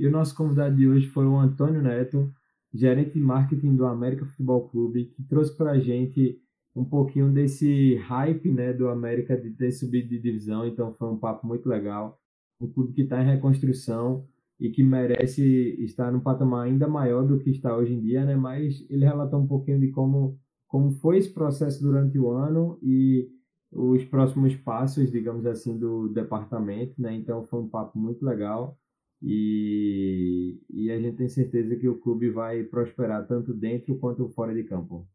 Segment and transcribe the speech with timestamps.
[0.00, 2.32] E o nosso convidado de hoje foi o Antônio Neto,
[2.72, 6.40] gerente de marketing do América Futebol Clube, que trouxe para a gente
[6.74, 10.66] um pouquinho desse hype né, do América de ter subido de divisão.
[10.66, 12.18] Então foi um papo muito legal.
[12.58, 14.26] Um clube que está em reconstrução
[14.58, 15.42] e que merece
[15.82, 18.36] estar num patamar ainda maior do que está hoje em dia, né?
[18.36, 23.28] Mas ele relatou um pouquinho de como, como foi esse processo durante o ano e
[23.72, 27.14] os próximos passos, digamos assim, do departamento, né?
[27.14, 28.78] Então foi um papo muito legal.
[29.22, 34.54] E, e a gente tem certeza que o clube vai prosperar tanto dentro quanto fora
[34.54, 35.06] de campo.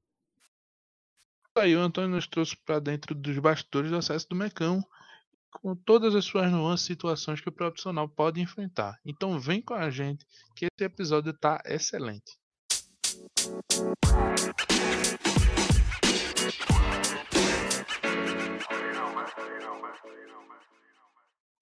[1.57, 4.83] Aí o Antônio nos trouxe para dentro dos bastidores do acesso do Mecão,
[5.49, 8.99] com todas as suas nuances e situações que o profissional pode enfrentar.
[9.05, 10.25] Então vem com a gente
[10.55, 12.37] que esse episódio está excelente.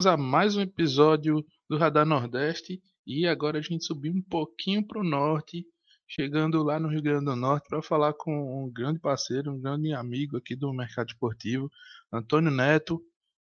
[0.05, 5.00] A mais um episódio do Radar Nordeste e agora a gente subiu um pouquinho para
[5.00, 5.66] o norte,
[6.08, 9.94] chegando lá no Rio Grande do Norte para falar com um grande parceiro, um grande
[9.94, 11.72] amigo aqui do mercado esportivo,
[12.11, 13.05] Antônio Neto,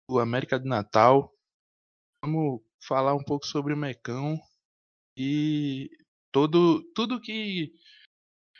[0.08, 1.32] do América de Natal.
[2.24, 4.38] Vamos falar um pouco sobre o Mecão
[5.16, 5.90] e
[6.32, 7.72] todo tudo que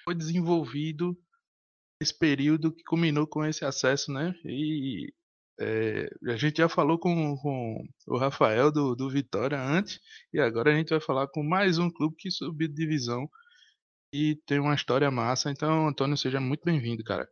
[0.05, 1.19] foi desenvolvido
[2.01, 4.35] nesse período que culminou com esse acesso, né?
[4.45, 5.13] E
[5.61, 10.01] é, a gente já falou com, com o Rafael do, do, Vitória antes,
[10.33, 13.29] e agora a gente vai falar com mais um clube que subiu de divisão
[14.13, 15.51] e tem uma história massa.
[15.51, 17.29] Então, Antônio, seja muito bem-vindo, cara.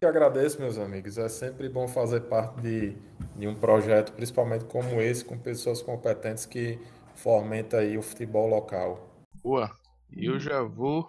[0.00, 1.16] Eu agradeço, meus amigos.
[1.16, 2.96] É sempre bom fazer parte de,
[3.36, 6.78] de um projeto, principalmente como esse, com pessoas competentes que
[7.14, 9.24] fomentam aí o futebol local.
[9.42, 9.70] Boa.
[10.12, 11.08] E eu já vou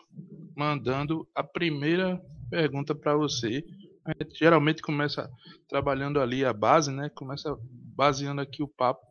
[0.55, 3.63] mandando a primeira pergunta para você
[4.05, 5.29] a gente geralmente começa
[5.67, 7.09] trabalhando ali a base, né?
[7.09, 7.57] Começa
[7.95, 9.05] baseando aqui o papo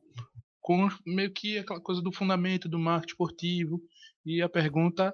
[0.60, 3.82] com meio que aquela coisa do fundamento do marketing esportivo.
[4.24, 5.12] E a pergunta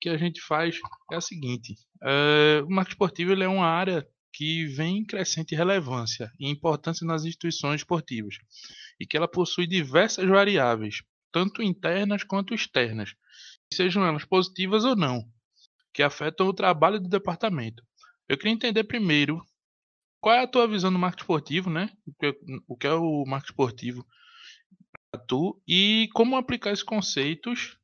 [0.00, 0.78] que a gente faz
[1.10, 6.30] é a seguinte: é, o marketing esportivo é uma área que vem em crescente relevância
[6.38, 8.36] e importância nas instituições esportivas
[9.00, 11.02] e que ela possui diversas variáveis,
[11.32, 13.14] tanto internas quanto externas,
[13.72, 15.24] sejam elas positivas ou não,
[15.92, 17.82] que afetam o trabalho do departamento.
[18.28, 19.44] Eu queria entender primeiro
[20.20, 21.90] qual é a tua visão do marketing esportivo, né?
[22.66, 24.06] O que é o marketing esportivo
[25.10, 27.78] para tu e como aplicar esses conceitos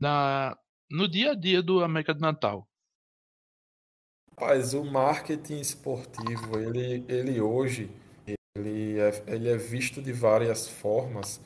[0.00, 0.58] na,
[0.90, 2.68] no dia a dia do América do Natal.
[4.32, 7.90] Rapaz, o marketing esportivo, ele, ele hoje,
[8.56, 11.40] ele é, ele é visto de várias formas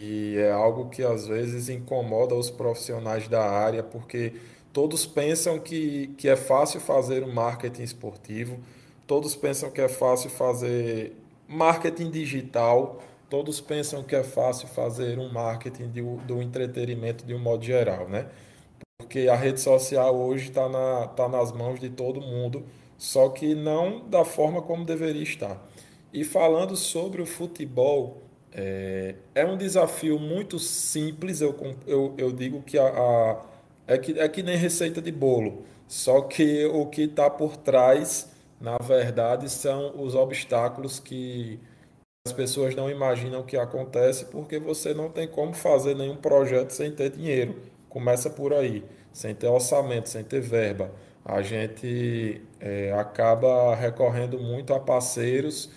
[0.00, 4.32] e é algo que às vezes incomoda os profissionais da área, porque
[4.72, 8.60] Todos pensam que, que é fácil fazer um marketing esportivo,
[9.06, 11.12] todos pensam que é fácil fazer
[11.48, 17.38] marketing digital, todos pensam que é fácil fazer um marketing de, do entretenimento de um
[17.38, 18.26] modo geral, né?
[18.98, 22.64] Porque a rede social hoje está na, tá nas mãos de todo mundo,
[22.96, 25.60] só que não da forma como deveria estar.
[26.12, 28.22] E falando sobre o futebol,
[28.52, 33.49] é, é um desafio muito simples, eu, eu, eu digo que a, a
[33.90, 35.64] é que, é que nem receita de bolo.
[35.88, 38.30] Só que o que está por trás,
[38.60, 41.58] na verdade, são os obstáculos que
[42.24, 46.92] as pessoas não imaginam que acontece, porque você não tem como fazer nenhum projeto sem
[46.92, 47.56] ter dinheiro.
[47.88, 50.92] Começa por aí, sem ter orçamento, sem ter verba.
[51.24, 55.68] A gente é, acaba recorrendo muito a parceiros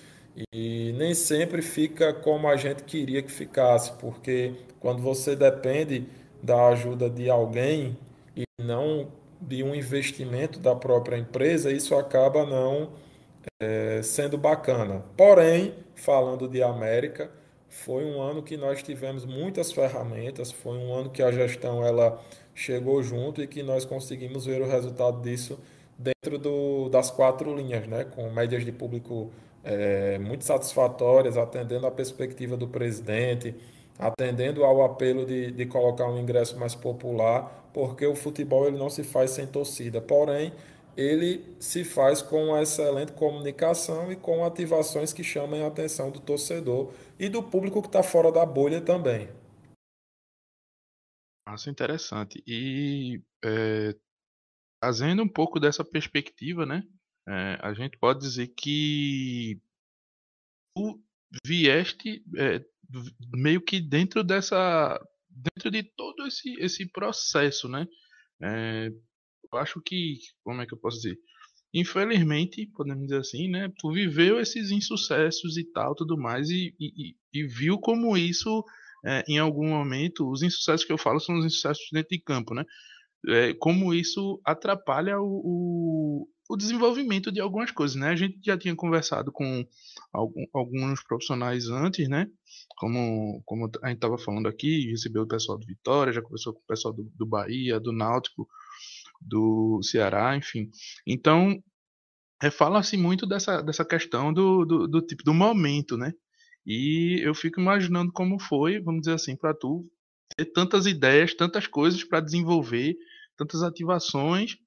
[0.54, 6.06] e nem sempre fica como a gente queria que ficasse, porque quando você depende
[6.44, 7.98] da ajuda de alguém
[8.36, 9.08] e não
[9.40, 12.92] de um investimento da própria empresa, isso acaba não
[13.62, 15.04] é, sendo bacana.
[15.16, 17.32] Porém, falando de América,
[17.70, 22.22] foi um ano que nós tivemos muitas ferramentas, foi um ano que a gestão ela
[22.54, 25.60] chegou junto e que nós conseguimos ver o resultado disso
[25.98, 28.04] dentro do, das quatro linhas, né?
[28.04, 29.32] com médias de público
[29.64, 33.56] é, muito satisfatórias, atendendo a perspectiva do presidente,
[33.98, 38.90] atendendo ao apelo de, de colocar um ingresso mais popular, porque o futebol ele não
[38.90, 40.02] se faz sem torcida.
[40.02, 40.54] Porém,
[40.96, 46.20] ele se faz com uma excelente comunicação e com ativações que chamem a atenção do
[46.20, 49.30] torcedor e do público que está fora da bolha também.
[51.48, 52.44] Nossa, interessante.
[52.48, 53.96] E é,
[54.82, 56.84] trazendo um pouco dessa perspectiva, né?
[57.28, 59.60] É, a gente pode dizer que
[60.78, 61.00] o
[61.46, 62.64] vieste é,
[63.34, 65.00] meio que dentro dessa
[65.30, 67.88] dentro de todo esse esse processo né
[68.42, 68.90] é,
[69.52, 71.18] eu acho que como é que eu posso dizer
[71.74, 73.72] infelizmente, podemos dizer assim, né?
[73.80, 78.64] Tu viveu esses insucessos e tal, tudo mais, e, e, e viu como isso,
[79.04, 82.54] é, em algum momento, os insucessos que eu falo são os insucessos dentro de campo,
[82.54, 82.64] né?
[83.28, 88.10] É, como isso atrapalha o, o, o, desenvolvimento de algumas coisas, né?
[88.10, 89.66] A gente já tinha conversado com
[90.54, 92.28] alguns profissionais antes, né?
[92.78, 96.60] Como, como a gente estava falando aqui, recebeu o pessoal do Vitória, já conversou com
[96.60, 98.48] o pessoal do, do Bahia, do Náutico,
[99.22, 100.70] do Ceará, enfim.
[101.08, 101.62] Então,
[102.42, 106.14] é, fala-se muito dessa, dessa questão do, do, do, tipo do momento, né?
[106.66, 109.90] E eu fico imaginando como foi, vamos dizer assim, para tu
[110.36, 112.96] ter tantas ideias, tantas coisas para desenvolver,
[113.38, 114.58] tantas ativações,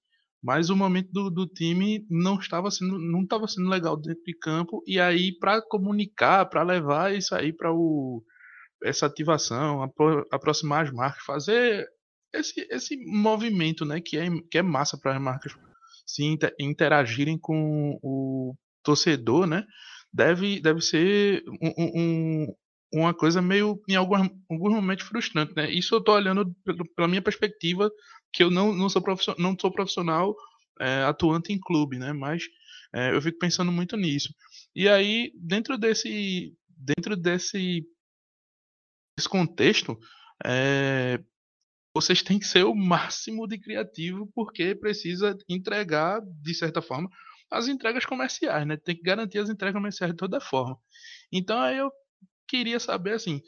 [0.47, 4.33] mas o momento do, do time não estava sendo não estava sendo legal dentro de
[4.39, 7.69] campo e aí para comunicar, para levar isso aí para
[8.85, 11.85] essa ativação, apro, aproximar as marcas, fazer
[12.33, 15.53] esse, esse movimento, né, que é, que é massa para as marcas
[16.07, 18.55] se inter, interagirem com o
[18.85, 19.65] torcedor, né,
[20.13, 22.55] deve, deve ser um, um,
[22.95, 25.69] uma coisa meio, em alguns, alguns momentos, frustrante, né.
[25.73, 26.55] Isso eu estou olhando
[26.95, 27.91] pela minha perspectiva,
[28.37, 30.37] que eu não, não sou profissional, não sou profissional
[30.79, 32.45] é, atuante em clube, né, mas
[32.95, 34.29] é, eu fico pensando muito nisso.
[34.75, 37.83] E aí, dentro desse, dentro desse,
[39.17, 39.99] desse contexto,
[40.45, 41.19] é,
[41.95, 47.09] vocês têm que ser o máximo de criativo porque precisa entregar, de certa forma,
[47.51, 48.77] as entregas comerciais, né?
[48.77, 50.79] Tem que garantir as entregas comerciais de toda forma.
[51.33, 51.91] Então aí eu
[52.47, 53.41] queria saber assim,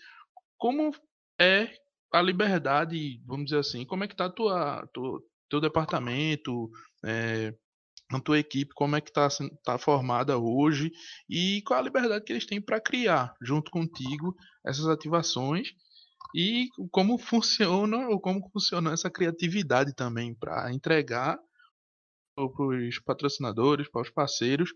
[0.56, 0.93] como
[1.38, 1.70] é
[2.12, 6.70] a liberdade, vamos dizer assim, como é que tá tua, tua teu departamento,
[7.05, 7.55] é,
[8.10, 9.28] a tua equipe, como é que está
[9.64, 10.90] tá formada hoje
[11.28, 14.34] e qual a liberdade que eles têm para criar junto contigo
[14.64, 15.69] essas ativações
[16.34, 21.38] e como funciona ou como funciona essa criatividade também para entregar
[22.34, 24.70] para os patrocinadores, para os parceiros,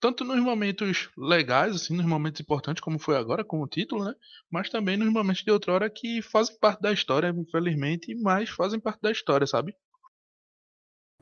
[0.00, 4.14] tanto nos momentos legais, assim, nos momentos importantes, como foi agora com o título, né?
[4.50, 9.00] Mas também nos momentos de outrora que fazem parte da história, infelizmente, mas fazem parte
[9.02, 9.74] da história, sabe?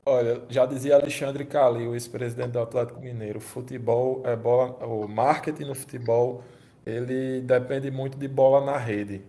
[0.05, 5.75] Olha, já dizia Alexandre Calil, ex-presidente do Atlético Mineiro, futebol é bola, o marketing no
[5.75, 6.43] futebol,
[6.85, 9.25] ele depende muito de bola na rede.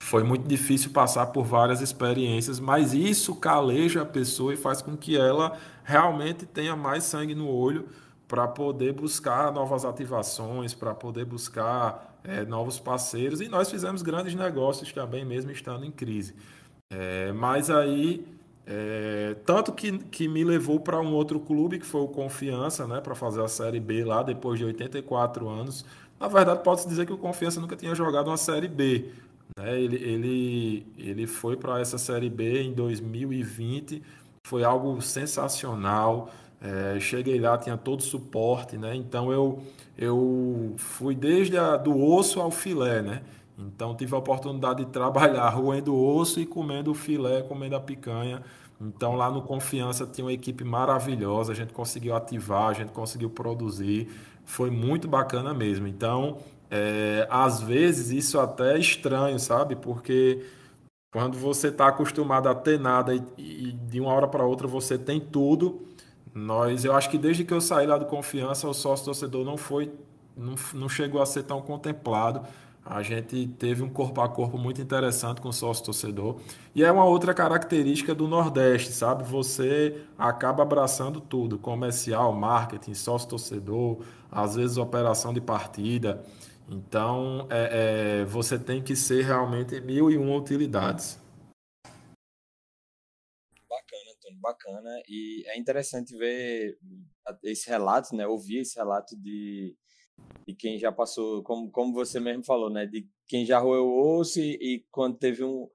[0.00, 4.96] Foi muito difícil passar por várias experiências, mas isso caleja a pessoa e faz com
[4.96, 7.86] que ela realmente tenha mais sangue no olho
[8.32, 13.42] para poder buscar novas ativações, para poder buscar é, novos parceiros.
[13.42, 16.34] E nós fizemos grandes negócios também, mesmo estando em crise.
[16.90, 18.26] É, mas aí,
[18.66, 23.02] é, tanto que, que me levou para um outro clube, que foi o Confiança, né,
[23.02, 25.84] para fazer a Série B lá, depois de 84 anos.
[26.18, 29.10] Na verdade, pode-se dizer que o Confiança nunca tinha jogado uma Série B,
[29.58, 29.78] né?
[29.78, 34.02] Ele, ele, ele foi para essa Série B em 2020,
[34.46, 36.30] foi algo sensacional.
[36.64, 38.94] É, cheguei lá, tinha todo o suporte, né?
[38.94, 39.60] Então eu,
[39.98, 43.22] eu fui desde a, do osso ao filé, né?
[43.58, 48.42] Então tive a oportunidade de trabalhar roendo osso e comendo o filé, comendo a picanha.
[48.80, 53.30] Então lá no Confiança tinha uma equipe maravilhosa, a gente conseguiu ativar, a gente conseguiu
[53.30, 54.08] produzir,
[54.44, 55.88] foi muito bacana mesmo.
[55.88, 56.38] Então
[56.70, 59.74] é, às vezes isso até é estranho, sabe?
[59.76, 60.44] Porque
[61.12, 64.98] quando você está acostumado a ter nada e, e de uma hora para outra você
[64.98, 65.91] tem tudo,
[66.34, 69.56] nós, eu acho que desde que eu saí lá do Confiança, o sócio torcedor não
[69.56, 69.92] foi,
[70.36, 72.42] não, não chegou a ser tão contemplado.
[72.84, 76.36] A gente teve um corpo a corpo muito interessante com o sócio torcedor.
[76.74, 79.22] E é uma outra característica do Nordeste, sabe?
[79.24, 83.98] Você acaba abraçando tudo: comercial, marketing, sócio torcedor,
[84.30, 86.24] às vezes operação de partida.
[86.68, 91.21] Então, é, é, você tem que ser realmente mil e uma utilidades.
[94.40, 95.02] Bacana.
[95.08, 96.78] E é interessante ver
[97.42, 98.26] esse relato, né?
[98.26, 99.76] Ouvir esse relato de,
[100.46, 102.86] de quem já passou, como, como você mesmo falou, né?
[102.86, 105.68] De quem já roeu o osso e, e quando teve um,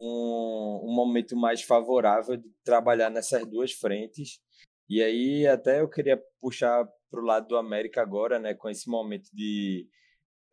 [0.00, 4.40] um, um momento mais favorável de trabalhar nessas duas frentes.
[4.88, 8.54] E aí, até eu queria puxar para o lado do América agora, né?
[8.54, 9.88] Com esse momento de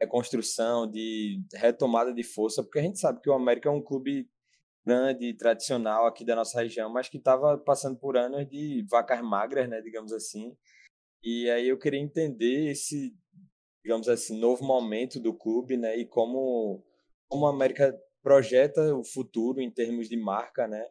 [0.02, 4.30] reconstrução, de retomada de força, porque a gente sabe que o América é um clube
[4.86, 9.70] grande, tradicional aqui da nossa região, mas que estava passando por anos de vacas magras,
[9.70, 10.56] né, digamos assim.
[11.24, 13.16] E aí eu queria entender esse,
[13.84, 16.84] digamos assim, novo momento do clube, né, e como
[17.30, 20.86] como o América projeta o futuro em termos de marca, né,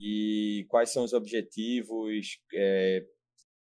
[0.00, 3.04] e quais são os objetivos, é,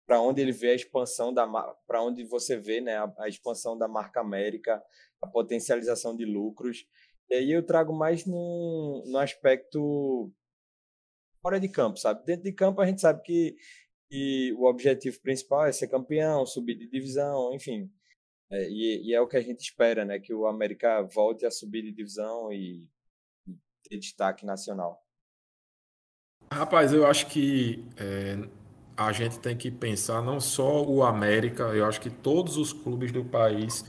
[0.05, 1.47] para onde ele vê a expansão da
[1.87, 4.83] para onde você vê né, a, a, expansão da marca América,
[5.21, 6.85] a potencialização de lucros.
[7.33, 10.31] E aí eu trago mais no, no aspecto
[11.41, 12.23] fora de campo, sabe?
[12.23, 13.55] Dentro de campo a gente sabe que
[14.11, 17.91] e o objetivo principal é ser campeão, subir de divisão, enfim.
[18.51, 20.19] É, e, e, é o que a gente espera, né?
[20.19, 22.87] Que o América volte a subir de divisão e,
[23.47, 23.57] e
[23.89, 25.03] ter destaque nacional.
[26.51, 28.47] Rapaz, eu acho que é,
[28.95, 33.11] a gente tem que pensar não só o América, eu acho que todos os clubes
[33.11, 33.83] do país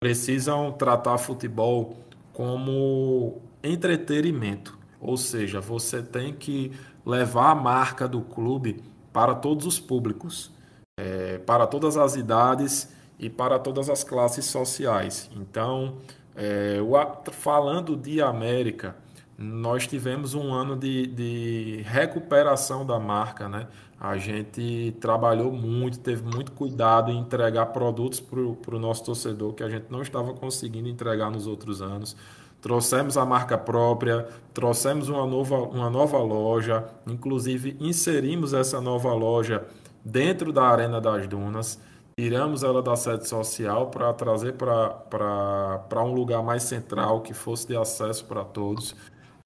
[0.00, 2.07] precisam tratar futebol
[2.38, 4.78] como entretenimento.
[5.00, 6.70] Ou seja, você tem que
[7.04, 8.80] levar a marca do clube
[9.12, 10.52] para todos os públicos,
[11.00, 15.28] é, para todas as idades e para todas as classes sociais.
[15.34, 15.96] Então,
[16.36, 16.92] é, o,
[17.32, 18.94] falando de América,
[19.38, 23.68] nós tivemos um ano de, de recuperação da marca, né?
[24.00, 29.62] A gente trabalhou muito, teve muito cuidado em entregar produtos para o nosso torcedor que
[29.62, 32.16] a gente não estava conseguindo entregar nos outros anos.
[32.60, 39.64] Trouxemos a marca própria, trouxemos uma nova, uma nova loja, inclusive inserimos essa nova loja
[40.04, 41.80] dentro da Arena das Dunas,
[42.16, 47.76] tiramos ela da sede social para trazer para um lugar mais central que fosse de
[47.76, 48.96] acesso para todos.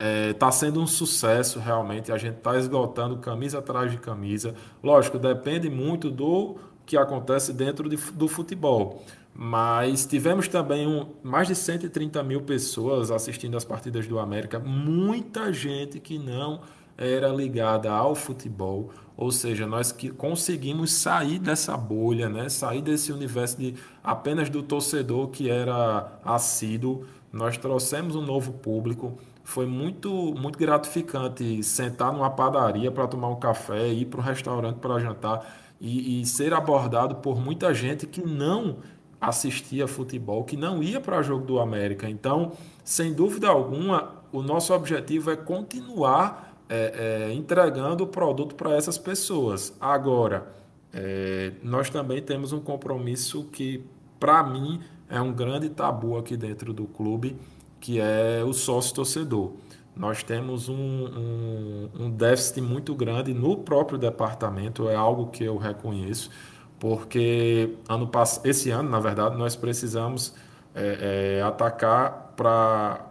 [0.03, 2.11] Está é, tá sendo um sucesso realmente.
[2.11, 4.53] A gente está esgotando camisa atrás de camisa.
[4.83, 9.05] Lógico, depende muito do que acontece dentro de, do futebol.
[9.33, 14.59] Mas tivemos também um, mais de 130 mil pessoas assistindo as partidas do América.
[14.59, 16.63] Muita gente que não
[16.99, 18.91] era ligada ao futebol.
[19.17, 22.49] Ou seja, nós que conseguimos sair dessa bolha, né?
[22.49, 27.07] sair desse universo de apenas do torcedor que era assíduo.
[27.33, 33.37] Nós trouxemos um novo público foi muito, muito gratificante sentar numa padaria para tomar um
[33.37, 38.25] café, ir para um restaurante para jantar e, e, ser abordado por muita gente que
[38.25, 38.79] não
[39.21, 42.09] assistia futebol, que não ia para jogo do América.
[42.09, 42.53] Então,
[42.85, 48.97] sem dúvida alguma, o nosso objetivo é continuar é, é, entregando o produto para essas
[48.97, 49.77] pessoas.
[49.81, 50.47] Agora,
[50.93, 53.85] é, nós também temos um compromisso que,
[54.21, 57.37] para mim, é um grande tabu aqui dentro do clube
[57.83, 59.55] que é o sócio torcedor.
[59.95, 65.59] Nós temos um, um, um, déficit muito grande no próprio departamento, é algo que eu
[65.59, 66.31] reconheço,
[66.79, 68.09] porque ano
[68.45, 70.33] esse ano, na verdade, nós precisamos
[70.75, 73.05] é, é, atacar para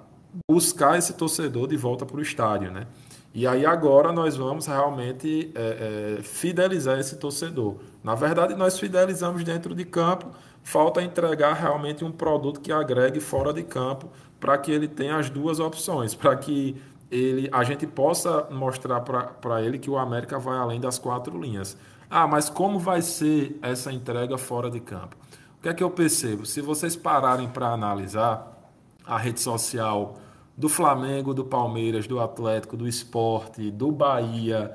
[0.50, 2.88] buscar esse torcedor de volta para o estádio, né?
[3.34, 7.78] E aí agora nós vamos realmente é, é, fidelizar esse torcedor.
[8.04, 10.32] Na verdade, nós fidelizamos dentro de campo,
[10.64, 14.10] falta entregar realmente um produto que agregue fora de campo
[14.42, 16.76] para que ele tenha as duas opções, para que
[17.12, 21.78] ele, a gente possa mostrar para ele que o América vai além das quatro linhas.
[22.10, 25.16] Ah, mas como vai ser essa entrega fora de campo?
[25.60, 26.46] O que é que eu percebo?
[26.46, 28.72] Se vocês pararem para analisar
[29.06, 30.18] a rede social
[30.58, 34.74] do Flamengo, do Palmeiras, do Atlético, do Esporte, do Bahia,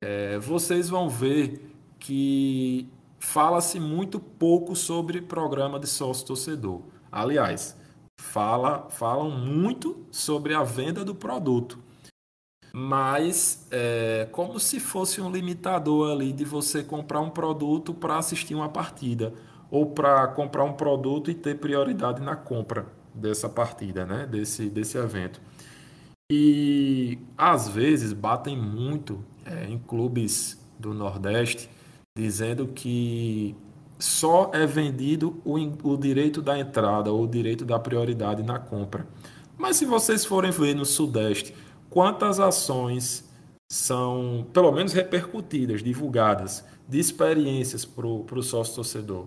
[0.00, 2.88] é, vocês vão ver que
[3.20, 6.82] fala-se muito pouco sobre programa de sócio-torcedor.
[7.10, 7.76] Aliás,
[8.24, 11.78] fala, falam muito sobre a venda do produto,
[12.72, 18.54] mas é como se fosse um limitador ali de você comprar um produto para assistir
[18.54, 19.32] uma partida
[19.70, 24.26] ou para comprar um produto e ter prioridade na compra dessa partida, né?
[24.26, 25.40] desse, desse evento.
[26.32, 31.70] E às vezes batem muito é, em clubes do Nordeste
[32.16, 33.54] dizendo que
[33.98, 39.06] só é vendido o, o direito da entrada ou o direito da prioridade na compra.
[39.56, 41.54] Mas se vocês forem ver no Sudeste,
[41.88, 43.24] quantas ações
[43.70, 49.26] são, pelo menos, repercutidas, divulgadas, de experiências para o sócio torcedor?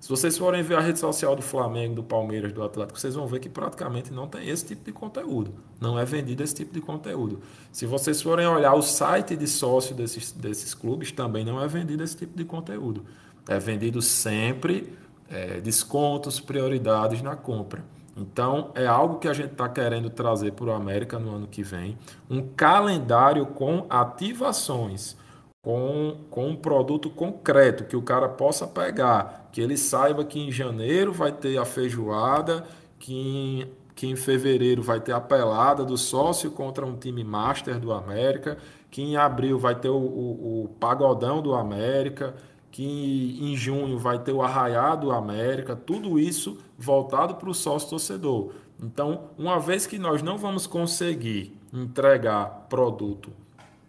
[0.00, 3.26] Se vocês forem ver a rede social do Flamengo, do Palmeiras, do Atlético, vocês vão
[3.26, 5.52] ver que praticamente não tem esse tipo de conteúdo.
[5.80, 7.40] Não é vendido esse tipo de conteúdo.
[7.72, 12.04] Se vocês forem olhar o site de sócio desses, desses clubes, também não é vendido
[12.04, 13.04] esse tipo de conteúdo
[13.48, 14.92] é vendido sempre
[15.30, 17.82] é, descontos, prioridades na compra.
[18.16, 21.62] Então, é algo que a gente está querendo trazer para o América no ano que
[21.62, 21.96] vem.
[22.28, 25.16] Um calendário com ativações,
[25.62, 30.50] com, com um produto concreto que o cara possa pegar, que ele saiba que em
[30.50, 32.64] janeiro vai ter a feijoada,
[32.98, 37.78] que em, que em fevereiro vai ter a pelada do sócio contra um time master
[37.78, 38.58] do América,
[38.90, 42.34] que em abril vai ter o, o, o pagodão do América,
[42.78, 48.52] que em junho vai ter o Arraiado América, tudo isso voltado para o sócio torcedor.
[48.80, 53.32] Então, uma vez que nós não vamos conseguir entregar produto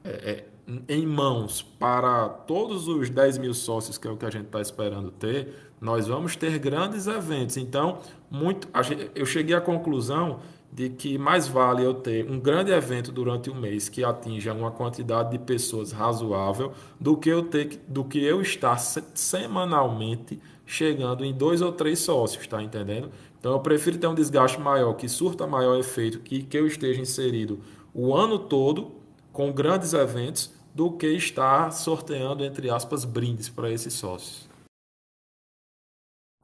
[0.04, 0.46] é, é,
[0.88, 4.60] em mãos para todos os 10 mil sócios, que é o que a gente está
[4.60, 7.58] esperando ter, nós vamos ter grandes eventos.
[7.58, 8.68] Então, muito,
[9.14, 10.40] eu cheguei à conclusão
[10.72, 14.72] de que mais vale eu ter um grande evento durante o mês que atinja uma
[14.72, 21.34] quantidade de pessoas razoável do que eu ter do que eu estar semanalmente chegando em
[21.34, 23.12] dois ou três sócios, tá entendendo?
[23.40, 27.02] Então eu prefiro ter um desgaste maior, que surta maior efeito, que, que eu esteja
[27.02, 27.60] inserido
[27.94, 28.92] o ano todo
[29.32, 34.48] com grandes eventos, do que estar sorteando, entre aspas, brindes para esses sócios.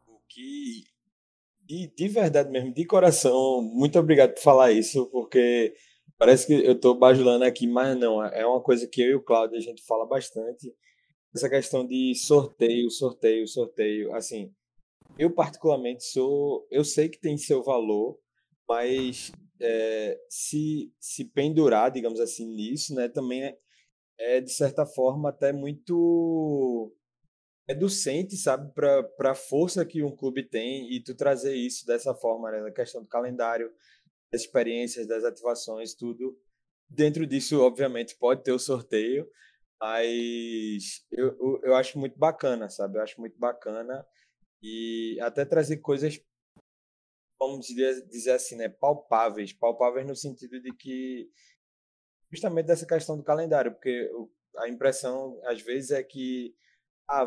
[0.08, 0.84] O que
[1.66, 5.74] de, de verdade mesmo, de coração, muito obrigado por falar isso, porque
[6.18, 9.24] parece que eu estou bajulando aqui, mas não, é uma coisa que eu e o
[9.24, 10.74] Cláudio a gente fala bastante.
[11.34, 14.16] Essa questão de sorteio, sorteio, sorteio.
[14.16, 14.54] Assim,
[15.18, 16.66] eu particularmente sou.
[16.72, 18.18] Eu sei que tem seu valor,
[18.68, 23.58] mas é, se, se pendurar, digamos assim, nisso, né, também é,
[24.18, 26.94] é de certa forma até muito
[27.68, 32.52] reducente, sabe, para a força que um clube tem e tu trazer isso dessa forma,
[32.52, 33.74] né, na questão do calendário,
[34.32, 36.40] das experiências, das ativações, tudo.
[36.88, 39.28] Dentro disso, obviamente, pode ter o sorteio,
[39.82, 42.98] mas eu, eu, eu acho muito bacana, sabe?
[42.98, 44.06] Eu acho muito bacana
[44.62, 46.20] e até trazer coisas,
[47.40, 51.30] vamos dizer assim, né, palpáveis, palpáveis no sentido de que
[52.32, 54.10] justamente dessa questão do calendário, porque
[54.58, 56.56] a impressão às vezes é que
[57.08, 57.26] ah,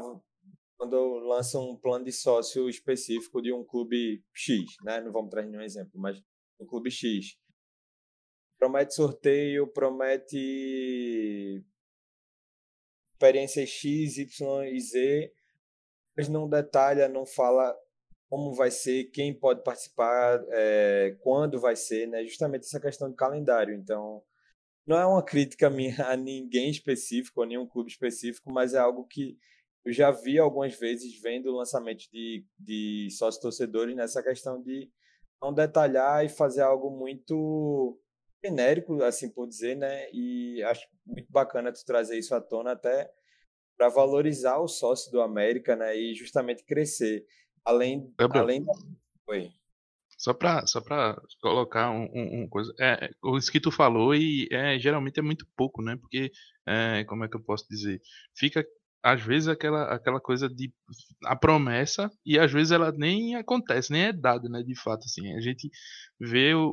[0.78, 5.00] quando lança um plano de sócio específico de um clube X, né?
[5.00, 6.23] Não vamos trazer nenhum exemplo, mas
[6.61, 7.37] um clube X.
[8.56, 11.64] Promete sorteio, promete
[13.12, 15.32] experiência X, Y e Z,
[16.16, 17.76] mas não detalha, não fala
[18.28, 22.25] como vai ser, quem pode participar, é, quando vai ser, né?
[22.25, 23.75] Justamente essa questão de calendário.
[23.75, 24.23] Então,
[24.87, 29.04] não é uma crítica minha a ninguém específico, a nenhum clube específico, mas é algo
[29.06, 29.37] que
[29.85, 34.90] eu já vi algumas vezes vendo o lançamento de, de sócios torcedores nessa questão de
[35.40, 37.99] não detalhar e fazer algo muito
[38.44, 40.11] genérico, assim por dizer, né?
[40.12, 43.11] E acho muito bacana tu trazer isso à tona até
[43.76, 45.97] para valorizar o sócio do América, né?
[45.97, 47.25] E justamente crescer.
[47.64, 48.73] Além, Gabriel, além da...
[49.28, 49.50] Oi.
[50.16, 52.75] Só para só pra colocar um, um, um, coisa.
[52.80, 55.97] É, isso que tu falou e é, geralmente é muito pouco, né?
[55.97, 56.32] Porque,
[56.67, 58.00] é, como é que eu posso dizer?
[58.36, 58.67] Fica
[59.02, 60.73] às vezes aquela, aquela coisa de
[61.25, 65.34] a promessa e às vezes ela nem acontece, nem é dada, né, de fato assim.
[65.34, 65.71] A gente
[66.21, 66.69] vê o,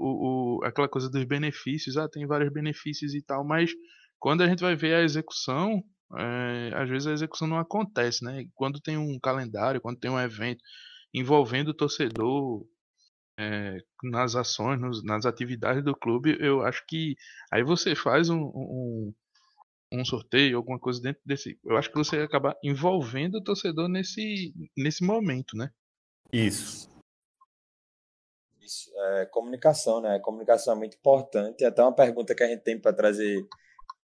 [0.60, 3.72] o, aquela coisa dos benefícios, ah, tem vários benefícios e tal, mas
[4.20, 5.84] quando a gente vai ver a execução,
[6.18, 8.46] é, às vezes a execução não acontece, né?
[8.56, 10.64] Quando tem um calendário, quando tem um evento
[11.14, 12.66] envolvendo o torcedor
[13.38, 17.16] é, nas ações, nos, nas atividades do clube, eu acho que
[17.52, 19.14] aí você faz um, um
[19.92, 21.60] um sorteio, alguma coisa dentro desse.
[21.64, 25.70] Eu acho que você ia acabar envolvendo o torcedor nesse, nesse momento, né?
[26.32, 26.90] Isso.
[28.60, 28.92] Isso.
[28.98, 30.20] É, comunicação, né?
[30.20, 31.64] Comunicação é muito importante.
[31.64, 33.48] Até uma pergunta que a gente tem para trazer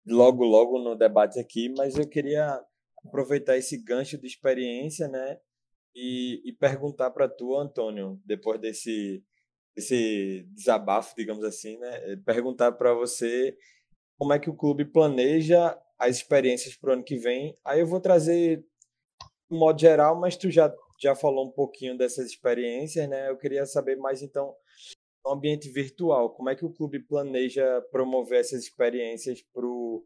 [0.06, 2.62] logo, logo no debate aqui, mas eu queria
[3.06, 5.40] aproveitar esse gancho de experiência, né?
[5.94, 9.24] E, e perguntar para tu, Antônio, depois desse,
[9.76, 12.16] desse desabafo, digamos assim, né?
[12.26, 13.58] Perguntar para você
[14.18, 17.58] como é que o clube planeja as experiências para o ano que vem.
[17.64, 18.66] Aí eu vou trazer
[19.50, 23.30] de modo geral, mas tu já, já falou um pouquinho dessas experiências, né?
[23.30, 24.56] Eu queria saber mais então
[25.26, 30.06] no ambiente virtual, como é que o clube planeja promover essas experiências para o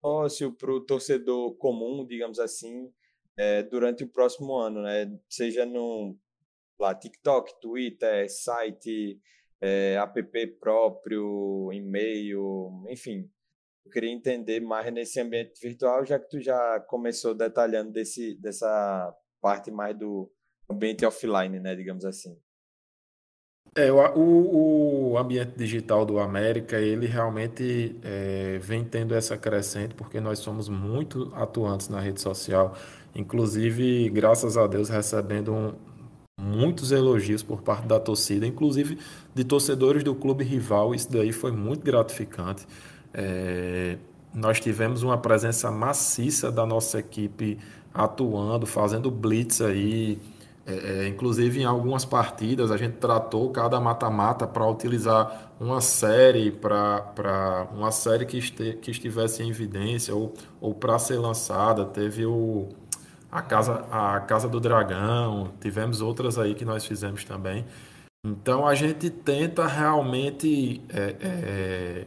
[0.00, 2.92] sócio, para o torcedor comum, digamos assim,
[3.36, 5.10] é, durante o próximo ano, né?
[5.28, 6.16] Seja no
[6.78, 9.20] lá, TikTok, Twitter, site,
[9.60, 13.30] é, app próprio, e-mail, enfim,
[13.84, 19.14] eu queria entender mais nesse ambiente virtual, já que tu já começou detalhando desse, dessa
[19.40, 20.30] parte mais do
[20.68, 22.38] ambiente offline, né, digamos assim.
[23.76, 30.20] É, o, o ambiente digital do América, ele realmente é, vem tendo essa crescente, porque
[30.20, 32.76] nós somos muito atuantes na rede social,
[33.14, 35.72] inclusive, graças a Deus, recebendo um,
[36.40, 38.98] muitos elogios por parte da torcida, inclusive
[39.32, 42.66] de torcedores do clube rival, isso daí foi muito gratificante.
[43.12, 43.98] É,
[44.34, 47.58] nós tivemos uma presença maciça da nossa equipe
[47.92, 50.18] atuando, fazendo blitz aí.
[50.66, 56.50] É, é inclusive em algumas partidas a gente tratou cada mata-mata para utilizar uma série
[56.52, 61.84] para uma série que, este, que estivesse em evidência ou, ou para ser lançada.
[61.84, 62.68] Teve o,
[63.30, 67.64] a, casa, a Casa do Dragão, tivemos outras aí que nós fizemos também.
[68.24, 72.06] Então a gente tenta realmente é, é,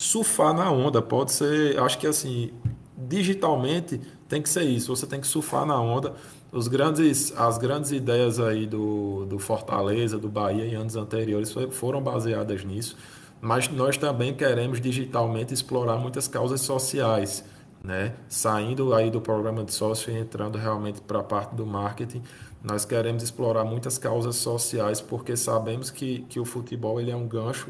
[0.00, 1.00] surfar na onda.
[1.00, 2.52] Pode ser, acho que assim,
[2.96, 4.94] digitalmente tem que ser isso.
[4.94, 6.14] Você tem que surfar na onda.
[6.52, 12.02] os grandes, as grandes ideias aí do, do Fortaleza, do Bahia em anos anteriores foram
[12.02, 12.96] baseadas nisso,
[13.40, 17.44] mas nós também queremos digitalmente explorar muitas causas sociais,
[17.82, 18.14] né?
[18.28, 22.22] Saindo aí do programa de sócio e entrando realmente para a parte do marketing,
[22.62, 27.28] nós queremos explorar muitas causas sociais porque sabemos que, que o futebol ele é um
[27.28, 27.68] gancho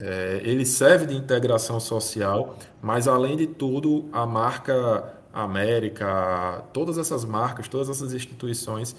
[0.00, 7.24] é, ele serve de integração social, mas além de tudo, a marca América, todas essas
[7.24, 8.96] marcas, todas essas instituições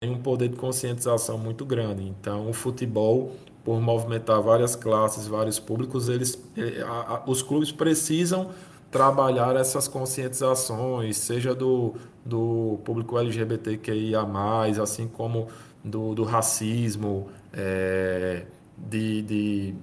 [0.00, 2.02] têm um poder de conscientização muito grande.
[2.02, 7.70] Então, o futebol, por movimentar várias classes, vários públicos, eles, eh, a, a, os clubes
[7.70, 8.50] precisam
[8.90, 14.26] trabalhar essas conscientizações, seja do, do público LGBTQIA+,
[14.82, 15.48] assim como
[15.84, 19.74] do, do racismo, é, de, de,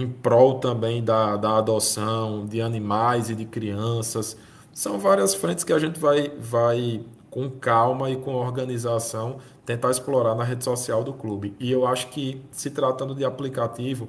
[0.00, 4.36] em prol também da, da adoção de animais e de crianças,
[4.72, 10.34] são várias frentes que a gente vai, vai com calma e com organização tentar explorar
[10.34, 11.54] na rede social do clube.
[11.60, 14.08] E eu acho que, se tratando de aplicativo,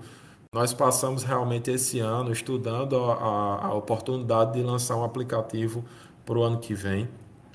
[0.53, 5.83] nós passamos realmente esse ano estudando a, a oportunidade de lançar um aplicativo
[6.25, 7.07] para o ano que vem.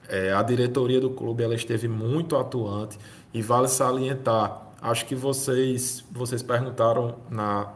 [0.08, 2.96] É, a diretoria do clube ela esteve muito atuante
[3.34, 4.62] e vale salientar.
[4.80, 7.72] Acho que vocês, vocês perguntaram na,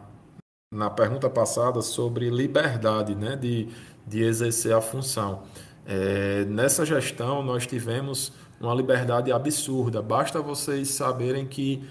[0.72, 3.68] na pergunta passada sobre liberdade né, de,
[4.06, 5.42] de exercer a função.
[5.84, 10.00] É, nessa gestão, nós tivemos uma liberdade absurda.
[10.00, 11.82] Basta vocês saberem que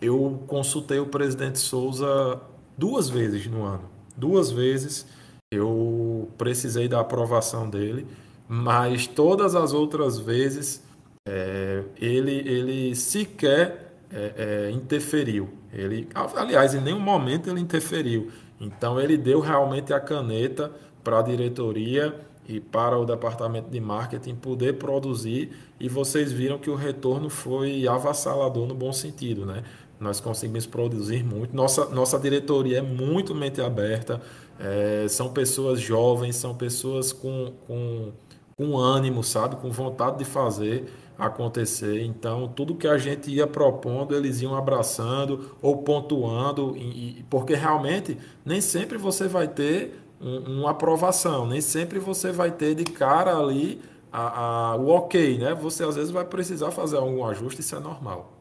[0.00, 2.40] eu consultei o presidente Souza
[2.78, 3.90] duas vezes no ano.
[4.16, 5.06] Duas vezes
[5.52, 8.06] eu precisei da aprovação dele,
[8.46, 10.84] mas todas as outras vezes
[11.26, 13.83] é, ele, ele sequer
[14.14, 15.50] é, é interferiu.
[15.72, 18.30] Ele, aliás, em nenhum momento ele interferiu.
[18.60, 20.70] Então ele deu realmente a caneta
[21.02, 22.14] para a diretoria
[22.46, 25.50] e para o departamento de marketing poder produzir
[25.80, 29.62] e vocês viram que o retorno foi avassalador no bom sentido, né?
[29.98, 31.54] Nós conseguimos produzir muito.
[31.54, 34.20] Nossa, nossa diretoria é muito mente aberta,
[34.58, 38.12] é, são pessoas jovens, são pessoas com, com,
[38.56, 39.56] com ânimo, sabe?
[39.56, 40.86] Com vontade de fazer
[41.18, 42.02] acontecer.
[42.02, 48.18] Então, tudo que a gente ia propondo, eles iam abraçando ou pontuando, e, porque realmente
[48.44, 51.46] nem sempre você vai ter um, uma aprovação.
[51.46, 53.80] Nem sempre você vai ter de cara ali
[54.12, 55.54] a, a, o ok, né?
[55.54, 58.32] Você às vezes vai precisar fazer algum ajuste, isso é normal.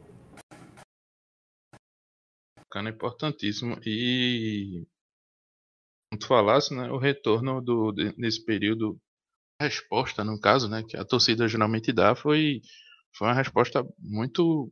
[2.58, 3.78] Bacana, importantíssimo.
[3.86, 4.86] E
[6.12, 9.00] como tu falasse, né, o retorno do, nesse período,
[9.62, 12.62] resposta, no caso, né, que a torcida geralmente dá, foi,
[13.18, 14.72] foi uma resposta muito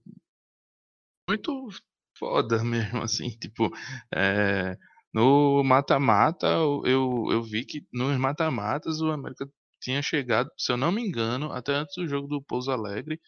[1.30, 1.70] muito
[2.17, 3.72] foda mesmo, assim, tipo,
[4.13, 4.78] é,
[5.13, 9.48] no mata-mata, eu, eu vi que nos mata-matas o América
[9.82, 13.20] tinha chegado, se eu não me engano, até antes do jogo do Pouso Alegre,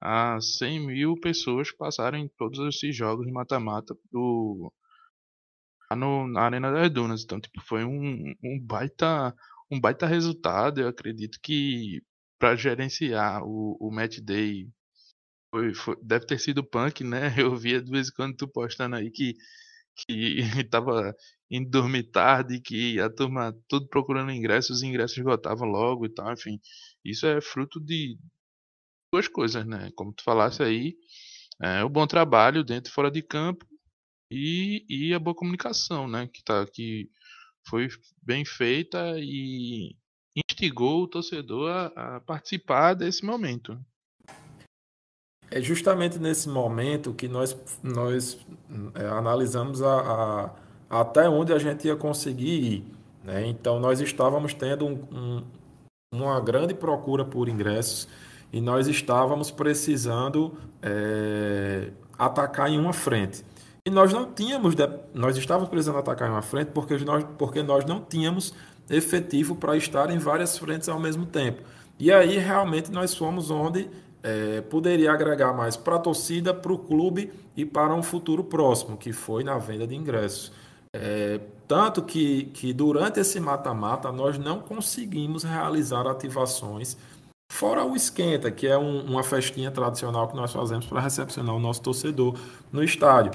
[0.00, 4.72] a 100 mil pessoas passaram em todos esses jogos de mata-mata do
[5.94, 7.22] no, na Arena das Dunas.
[7.24, 9.34] Então, tipo, foi um, um baita
[9.70, 10.80] um baita resultado.
[10.80, 12.02] Eu acredito que
[12.38, 14.68] para gerenciar o, o match day
[15.50, 17.34] foi, foi, deve ter sido punk, né?
[17.38, 19.34] Eu via de vez em quando tu postando aí que
[19.96, 21.14] que estava
[21.50, 26.32] indo dormir tarde, que a turma tudo procurando ingressos, os ingressos esgotavam logo e tal,
[26.32, 26.60] enfim.
[27.04, 28.18] Isso é fruto de
[29.12, 29.90] duas coisas, né?
[29.96, 30.96] Como tu falasse aí,
[31.62, 33.66] é, o bom trabalho dentro e fora de campo
[34.30, 36.28] e, e a boa comunicação, né?
[36.32, 37.10] Que, tá, que
[37.68, 37.88] foi
[38.22, 39.94] bem feita e
[40.36, 43.78] instigou o torcedor a, a participar desse momento.
[45.50, 48.38] É justamente nesse momento que nós, nós
[48.94, 50.00] é, analisamos a,
[50.90, 52.84] a, até onde a gente ia conseguir ir.
[53.22, 53.46] Né?
[53.46, 55.44] Então, nós estávamos tendo um, um,
[56.12, 58.08] uma grande procura por ingressos
[58.52, 63.44] e nós estávamos precisando é, atacar em uma frente.
[63.86, 64.74] E nós não tínhamos,
[65.14, 68.52] nós estávamos precisando atacar em uma frente porque nós, porque nós não tínhamos
[68.90, 71.62] efetivo para estar em várias frentes ao mesmo tempo.
[71.96, 73.88] E aí realmente nós fomos onde
[74.24, 78.96] é, poderia agregar mais para a torcida, para o clube e para um futuro próximo,
[78.96, 80.50] que foi na venda de ingressos.
[80.92, 86.96] É, tanto que, que durante esse mata-mata nós não conseguimos realizar ativações,
[87.52, 91.60] fora o esquenta, que é um, uma festinha tradicional que nós fazemos para recepcionar o
[91.60, 92.36] nosso torcedor
[92.72, 93.30] no estádio.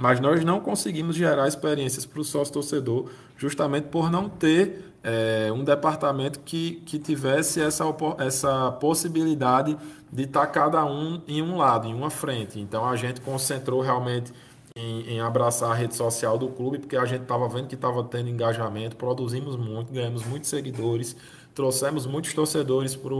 [0.00, 5.52] Mas nós não conseguimos gerar experiências para o sócio torcedor, justamente por não ter é,
[5.52, 7.84] um departamento que, que tivesse essa,
[8.16, 9.76] essa possibilidade
[10.10, 12.58] de estar tá cada um em um lado, em uma frente.
[12.58, 14.32] Então a gente concentrou realmente
[14.74, 18.02] em, em abraçar a rede social do clube, porque a gente estava vendo que estava
[18.02, 21.14] tendo engajamento, produzimos muito, ganhamos muitos seguidores,
[21.54, 23.12] trouxemos muitos torcedores para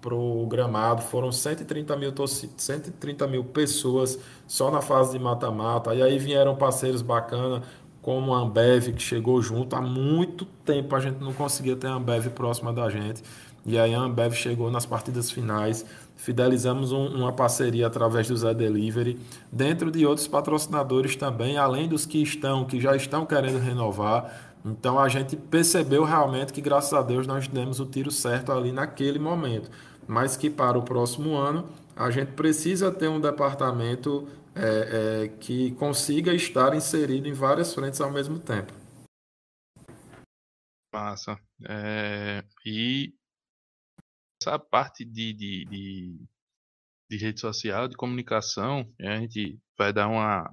[0.00, 1.02] pro gramado.
[1.02, 2.12] Foram 130 mil,
[2.56, 5.94] 130 mil pessoas só na fase de mata-mata.
[5.94, 7.62] E aí vieram parceiros bacanas,
[8.02, 9.74] como a Ambev, que chegou junto.
[9.74, 13.22] Há muito tempo a gente não conseguia ter a Ambev próxima da gente.
[13.64, 15.84] E aí a Ambev chegou nas partidas finais.
[16.14, 19.18] Fidelizamos um, uma parceria através do Zé Delivery,
[19.50, 24.54] dentro de outros patrocinadores também, além dos que estão, que já estão querendo renovar.
[24.66, 28.72] Então a gente percebeu realmente que, graças a Deus, nós demos o tiro certo ali
[28.72, 29.70] naquele momento
[30.06, 35.72] mas que para o próximo ano a gente precisa ter um departamento é, é, que
[35.72, 38.72] consiga estar inserido em várias frentes ao mesmo tempo.
[40.92, 41.38] Massa.
[41.68, 43.14] É, e
[44.40, 46.26] essa parte de, de, de,
[47.10, 50.50] de, rede social, de comunicação, a gente vai dar uma,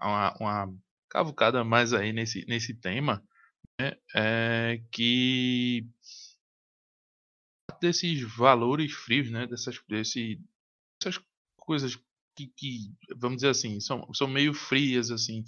[0.00, 0.74] uma, uma
[1.08, 3.22] cavucada mais aí nesse, nesse tema,
[3.80, 5.86] né, é, que
[7.80, 9.46] desses valores frios, né?
[9.46, 10.40] Dessas, desse,
[11.00, 11.22] dessas
[11.56, 11.96] coisas
[12.36, 15.44] que, que, vamos dizer assim, são, são meio frias, assim,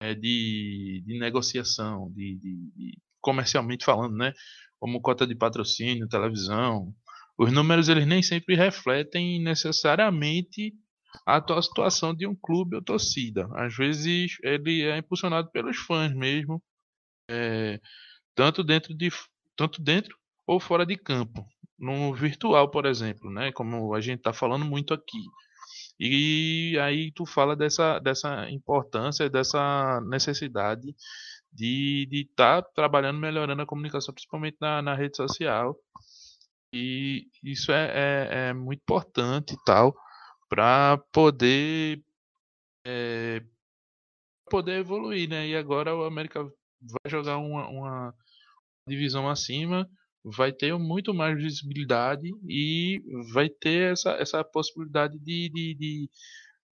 [0.00, 4.32] é, de, de negociação, de, de, de, comercialmente falando, né?
[4.78, 6.94] Como cota de patrocínio, televisão.
[7.36, 10.74] Os números, eles nem sempre refletem necessariamente
[11.26, 13.48] a atual situação de um clube ou torcida.
[13.54, 16.62] Às vezes, ele é impulsionado pelos fãs mesmo,
[17.30, 17.80] é,
[18.34, 19.10] tanto dentro de
[19.56, 20.16] tanto dentro
[20.46, 21.44] ou fora de campo,
[21.78, 23.52] no virtual, por exemplo, né?
[23.52, 25.22] Como a gente está falando muito aqui.
[26.00, 30.94] E aí tu fala dessa, dessa importância, dessa necessidade
[31.52, 35.76] de estar tá trabalhando, melhorando a comunicação, principalmente na, na rede social.
[36.72, 39.94] E isso é, é, é muito importante e tal,
[40.48, 42.02] para poder
[42.84, 43.42] é,
[44.50, 45.46] poder evoluir, né?
[45.48, 48.14] E agora o América vai jogar uma, uma
[48.86, 49.88] divisão acima
[50.24, 56.10] vai ter muito mais visibilidade e vai ter essa, essa possibilidade de de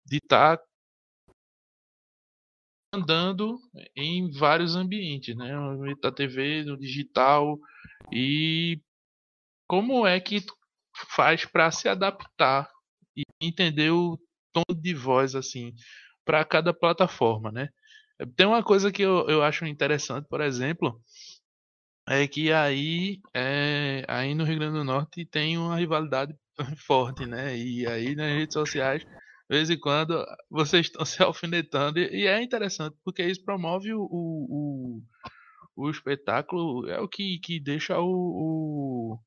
[0.07, 0.65] de, estar tá
[2.95, 3.59] andando
[3.97, 5.53] em vários ambientes, né?
[6.01, 7.59] Da TV, no digital
[8.13, 8.81] e
[9.69, 10.45] como é que
[11.15, 12.71] faz para se adaptar
[13.41, 14.19] entender o
[14.53, 15.75] tom de voz assim
[16.25, 17.69] para cada plataforma, né?
[18.35, 21.01] Tem uma coisa que eu, eu acho interessante, por exemplo,
[22.09, 26.35] é que aí, é, aí no Rio Grande do Norte tem uma rivalidade
[26.87, 27.57] forte, né?
[27.57, 31.99] E aí nas redes sociais, de vez em quando, vocês estão se alfinetando.
[31.99, 35.03] E é interessante, porque isso promove o, o,
[35.77, 39.19] o, o espetáculo, é o que, que deixa o, o,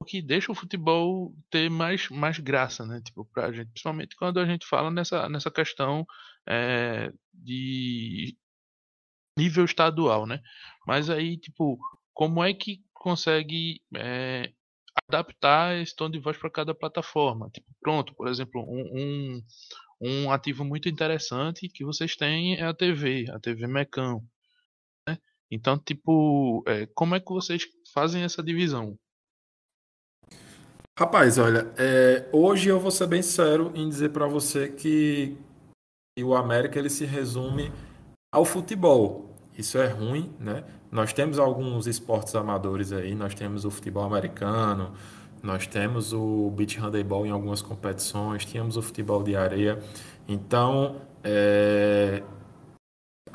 [0.00, 3.00] o que deixa o futebol ter mais, mais graça, né?
[3.04, 6.06] Tipo, pra gente, principalmente quando a gente fala nessa, nessa questão
[6.46, 8.36] é, de
[9.38, 10.40] nível estadual, né?
[10.86, 11.78] Mas aí, tipo,
[12.14, 14.52] como é que consegue é,
[15.08, 17.50] adaptar esse tom de voz para cada plataforma?
[17.50, 19.42] Tipo, pronto, por exemplo, um, um,
[20.00, 24.22] um, ativo muito interessante que vocês têm é a TV, a TV Mecão.
[25.08, 25.18] Né?
[25.50, 28.98] Então, tipo, é, como é que vocês fazem essa divisão?
[30.98, 35.36] Rapaz, olha, é, hoje eu vou ser bem sério em dizer para você que,
[36.16, 37.70] que o América ele se resume
[38.32, 39.30] ao futebol.
[39.58, 40.64] Isso é ruim, né?
[40.90, 44.94] Nós temos alguns esportes amadores aí, nós temos o futebol americano,
[45.42, 49.78] nós temos o beach handebol em algumas competições, tínhamos o futebol de areia.
[50.26, 52.22] Então, é,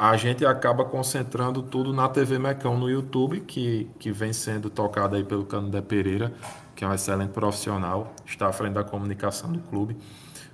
[0.03, 5.15] a gente acaba concentrando tudo na TV Mecão no YouTube, que, que vem sendo tocada
[5.15, 6.33] aí pelo Canudé Pereira,
[6.75, 9.95] que é um excelente profissional, está à frente da comunicação do clube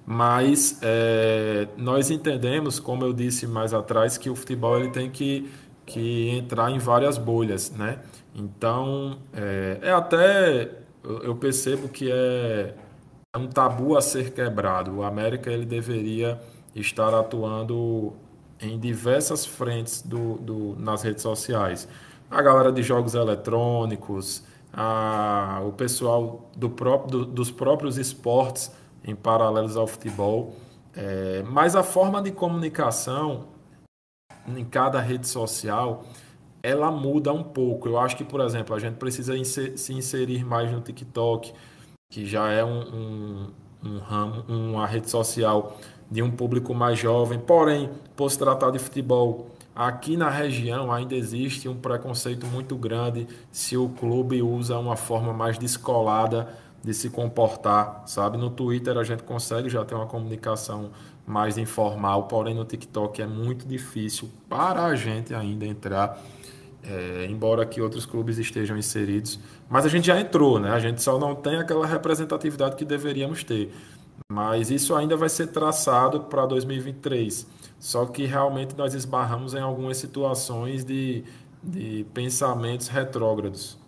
[0.10, 5.52] mas é, nós entendemos, como eu disse mais atrás, que o futebol ele tem que,
[5.86, 8.00] que entrar em várias bolhas, né?
[8.34, 10.72] Então, é, é até,
[11.04, 12.74] eu percebo que é,
[13.34, 14.96] é um tabu a ser quebrado.
[14.96, 16.40] O América ele deveria
[16.74, 18.14] estar atuando
[18.62, 21.88] em diversas frentes do, do, nas redes sociais.
[22.30, 24.44] A galera de jogos eletrônicos,
[24.74, 28.72] a, o pessoal do próprio, do, dos próprios esportes
[29.04, 30.56] em paralelos ao futebol.
[30.96, 33.46] É, mas a forma de comunicação
[34.48, 36.04] em cada rede social
[36.64, 37.88] ela muda um pouco.
[37.88, 41.54] Eu acho que, por exemplo, a gente precisa se inserir mais no TikTok,
[42.10, 43.52] que já é um, um,
[43.86, 45.78] um ramo, uma rede social
[46.10, 47.40] de um público mais jovem.
[47.40, 53.28] Porém, por se tratar de futebol, aqui na região ainda existe um preconceito muito grande
[53.52, 56.48] se o clube usa uma forma mais descolada
[56.84, 58.38] de se comportar, sabe?
[58.38, 60.92] No Twitter a gente consegue já ter uma comunicação
[61.26, 66.18] mais informal, porém no TikTok é muito difícil para a gente ainda entrar
[66.84, 69.40] é, embora que outros clubes estejam inseridos.
[69.70, 70.72] Mas a gente já entrou, né?
[70.72, 73.74] A gente só não tem aquela representatividade que deveríamos ter.
[74.32, 77.48] Mas isso ainda vai ser traçado para 2023.
[77.80, 81.24] Só que realmente nós esbarramos em algumas situações de,
[81.64, 83.80] de pensamentos retrógrados.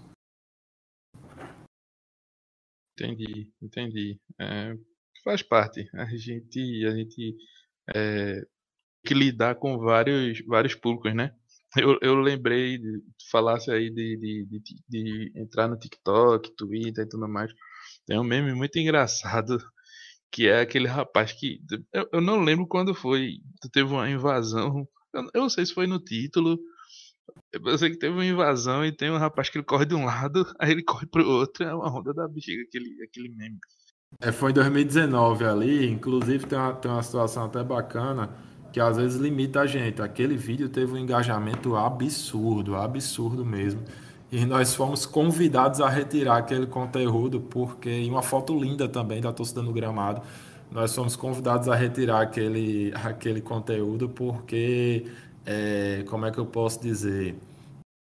[2.94, 4.20] Entendi, entendi.
[4.40, 4.76] É,
[5.24, 5.90] faz parte.
[5.94, 7.36] A gente, a gente
[7.96, 8.46] é,
[9.06, 11.34] que lidar com vários, vários públicos, né?
[11.78, 17.10] Eu, eu lembrei de falasse aí de, de, de, de, entrar no TikTok, Twitter e
[17.10, 17.52] tudo mais.
[18.08, 19.58] Tem um meme muito engraçado
[20.32, 21.62] que é aquele rapaz que
[21.94, 23.38] eu, eu não lembro quando foi.
[23.72, 24.88] Teve uma invasão.
[25.14, 26.60] Eu, eu não sei se foi no título.
[27.52, 30.06] Eu sei que teve uma invasão e tem um rapaz que ele corre de um
[30.06, 31.64] lado, aí ele corre pro outro.
[31.64, 33.58] É uma onda da bexiga, aquele, aquele meme.
[34.20, 38.36] É, foi em 2019 ali, inclusive tem uma, tem uma situação até bacana
[38.72, 40.02] que às vezes limita a gente.
[40.02, 43.84] Aquele vídeo teve um engajamento absurdo, absurdo mesmo.
[44.32, 49.62] E nós fomos convidados a retirar aquele conteúdo, porque, uma foto linda também da torcida
[49.64, 50.22] no gramado,
[50.72, 55.08] nós fomos convidados a retirar aquele, aquele conteúdo, porque,
[55.46, 57.36] é, como é que eu posso dizer?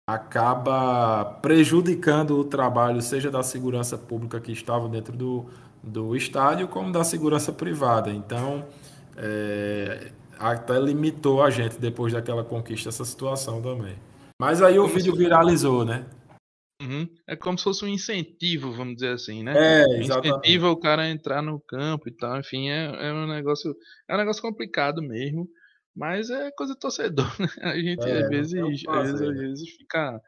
[0.07, 5.45] Acaba prejudicando o trabalho, seja da segurança pública que estava dentro do,
[5.83, 8.09] do estádio, como da segurança privada.
[8.11, 8.65] Então,
[9.15, 13.95] é, até limitou a gente depois daquela conquista essa situação também.
[14.39, 16.09] Mas aí o vídeo viralizou, né?
[16.81, 17.07] Uhum.
[17.25, 19.53] É como se fosse um incentivo, vamos dizer assim, né?
[19.55, 20.27] É, exatamente.
[20.27, 22.37] Incentiva o cara a entrar no campo e tal.
[22.39, 23.75] Enfim, é, é um negócio.
[24.09, 25.47] É um negócio complicado mesmo.
[25.95, 27.47] Mas é coisa do torcedor, né?
[27.61, 28.53] A gente é, às, vezes,
[28.87, 30.21] às, vezes, às vezes fica.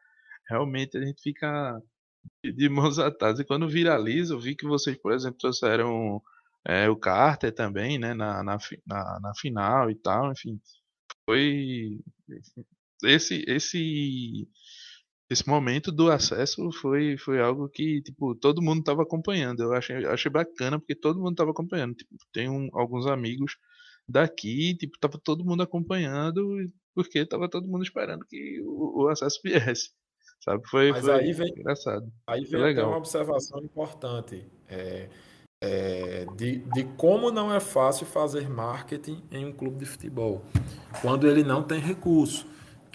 [0.50, 1.82] Realmente a gente fica
[2.44, 3.40] de mãos atadas.
[3.40, 6.22] E quando viraliza, eu vi que vocês, por exemplo, trouxeram
[6.66, 8.14] é, o Carter também, né?
[8.14, 10.32] Na, na, na, na final e tal.
[10.32, 10.58] Enfim,
[11.26, 12.00] foi.
[13.04, 14.48] Esse, esse
[15.30, 19.62] esse momento do acesso foi, foi algo que, tipo, todo mundo estava acompanhando.
[19.62, 21.96] Eu achei, achei bacana porque todo mundo estava acompanhando.
[21.96, 23.58] Tipo, tem um, alguns amigos
[24.08, 29.40] daqui, tipo, tava todo mundo acompanhando porque tava todo mundo esperando que o, o acesso
[29.44, 29.92] viesse.
[30.40, 30.68] Sabe?
[30.70, 32.12] Foi, Mas foi aí vem, engraçado.
[32.26, 32.90] Aí vem legal.
[32.90, 34.46] uma observação importante.
[34.70, 35.10] É,
[35.62, 40.44] é, de, de como não é fácil fazer marketing em um clube de futebol
[41.02, 42.48] quando ele não tem recurso.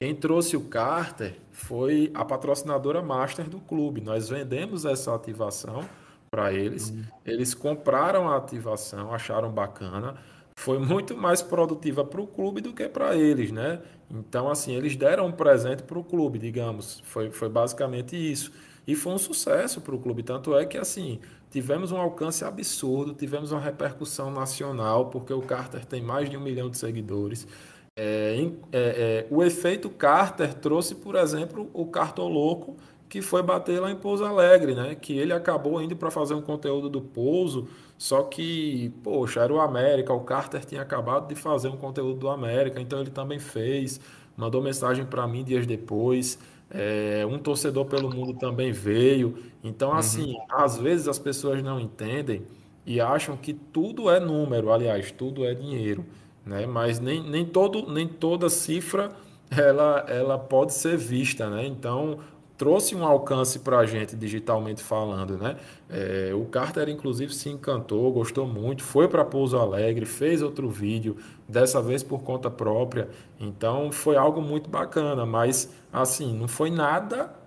[0.03, 4.01] Quem trouxe o Carter foi a patrocinadora master do clube.
[4.01, 5.88] Nós vendemos essa ativação
[6.29, 6.91] para eles.
[6.91, 7.05] Uhum.
[7.25, 10.17] Eles compraram a ativação, acharam bacana.
[10.57, 13.81] Foi muito mais produtiva para o clube do que para eles, né?
[14.11, 17.01] Então, assim, eles deram um presente para o clube, digamos.
[17.05, 18.51] Foi, foi basicamente isso.
[18.85, 20.25] E foi um sucesso para o clube.
[20.25, 25.85] Tanto é que, assim, tivemos um alcance absurdo, tivemos uma repercussão nacional, porque o Carter
[25.85, 27.47] tem mais de um milhão de seguidores.
[27.94, 32.76] É, é, é, o efeito Carter trouxe, por exemplo, o Cartoloco,
[33.07, 34.94] que foi bater lá em Pouso Alegre, né?
[34.94, 39.61] Que ele acabou indo para fazer um conteúdo do Pouso, só que, poxa, era o
[39.61, 44.00] América, o Carter tinha acabado de fazer um conteúdo do América, então ele também fez,
[44.35, 46.38] mandou mensagem para mim dias depois.
[46.74, 49.37] É, um torcedor pelo mundo também veio.
[49.62, 49.96] Então, uhum.
[49.96, 50.46] assim, uhum.
[50.50, 52.46] às vezes as pessoas não entendem
[52.87, 56.02] e acham que tudo é número, aliás, tudo é dinheiro
[56.44, 56.66] né?
[56.66, 59.11] Mas nem, nem, todo, nem toda cifra
[59.50, 61.66] ela, ela pode ser vista, né?
[61.66, 62.18] Então
[62.57, 65.57] trouxe um alcance para a gente digitalmente falando, né?
[65.90, 71.16] É, o Carter inclusive se encantou, gostou muito, foi para Pouso Alegre, fez outro vídeo,
[71.48, 73.09] dessa vez por conta própria.
[73.40, 77.41] Então foi algo muito bacana, mas assim não foi nada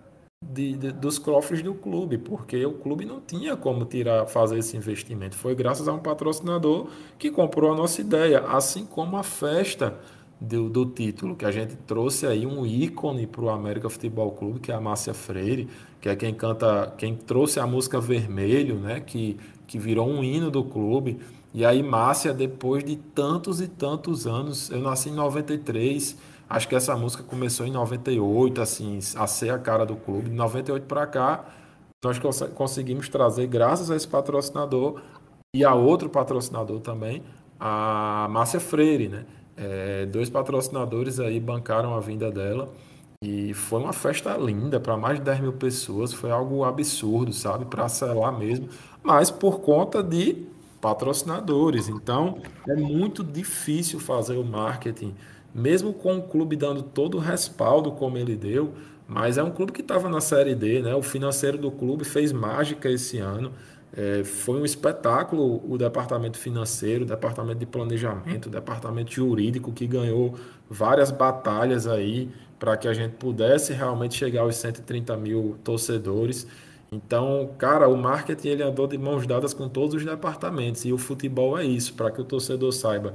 [0.54, 4.78] de, de, dos cofres do clube, porque o clube não tinha como tirar, fazer esse
[4.78, 5.36] investimento.
[5.36, 9.98] Foi graças a um patrocinador que comprou a nossa ideia, assim como a festa
[10.40, 14.60] do, do título, que a gente trouxe aí um ícone para o América Futebol Clube,
[14.60, 15.68] que é a Márcia Freire,
[16.00, 20.52] que é quem canta, quem trouxe a música Vermelho, né, que, que virou um hino
[20.52, 21.20] do clube.
[21.54, 26.18] E aí, Márcia, depois de tantos e tantos anos, eu nasci em 93
[26.50, 30.30] Acho que essa música começou em 98, assim, a ser a cara do clube.
[30.30, 31.46] De 98 para cá,
[32.04, 35.02] nós cons conseguimos trazer, graças a esse patrocinador
[35.56, 37.24] e a outro patrocinador também,
[37.60, 39.26] a Márcia Freire, né?
[39.58, 42.70] É, dois patrocinadores aí bancaram a vinda dela
[43.24, 46.14] e foi uma festa linda para mais de 10 mil pessoas.
[46.14, 47.66] Foi algo absurdo, sabe?
[47.66, 48.68] Para selar mesmo,
[49.02, 50.46] mas por conta de
[50.82, 51.88] patrocinadores.
[51.88, 55.16] Então é muito difícil fazer o marketing
[55.56, 58.74] mesmo com o clube dando todo o respaldo como ele deu,
[59.08, 60.94] mas é um clube que estava na Série D, né?
[60.94, 63.54] O financeiro do clube fez mágica esse ano.
[63.96, 69.88] É, foi um espetáculo o departamento financeiro, o departamento de planejamento, o departamento jurídico que
[69.88, 70.36] ganhou
[70.70, 72.30] várias batalhas aí
[72.60, 76.46] para que a gente pudesse realmente chegar aos 130 mil torcedores.
[76.92, 80.98] Então, cara, o marketing ele andou de mãos dadas com todos os departamentos e o
[80.98, 83.14] futebol é isso, para que o torcedor saiba.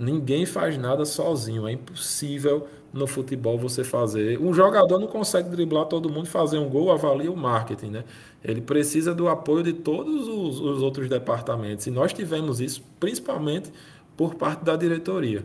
[0.00, 4.40] Ninguém faz nada sozinho, é impossível no futebol você fazer.
[4.40, 8.04] Um jogador não consegue driblar todo mundo e fazer um gol, avalia o marketing, né?
[8.42, 13.70] Ele precisa do apoio de todos os, os outros departamentos e nós tivemos isso principalmente
[14.16, 15.44] por parte da diretoria.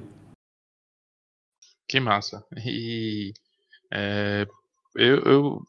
[1.85, 2.41] Que massa.
[2.65, 3.33] E
[3.93, 4.47] é,
[4.95, 5.61] eu, eu,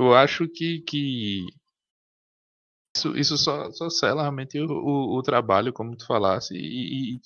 [0.00, 1.46] eu acho que, que
[2.96, 7.20] isso, isso só, só sela realmente o, o, o trabalho, como tu falasse, e, e,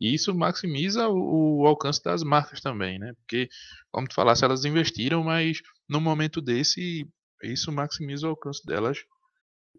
[0.00, 3.12] e isso maximiza o, o, alcance das marcas também, né?
[3.14, 3.48] Porque,
[3.90, 7.08] como tu falasse, elas investiram, mas no momento desse,
[7.42, 8.98] isso maximiza o alcance delas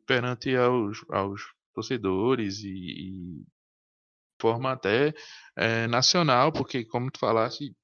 [0.06, 1.42] perante aos, aos
[1.74, 3.46] torcedores e, e
[4.42, 5.14] forma até
[5.56, 7.76] é, nacional, porque como tu falasse,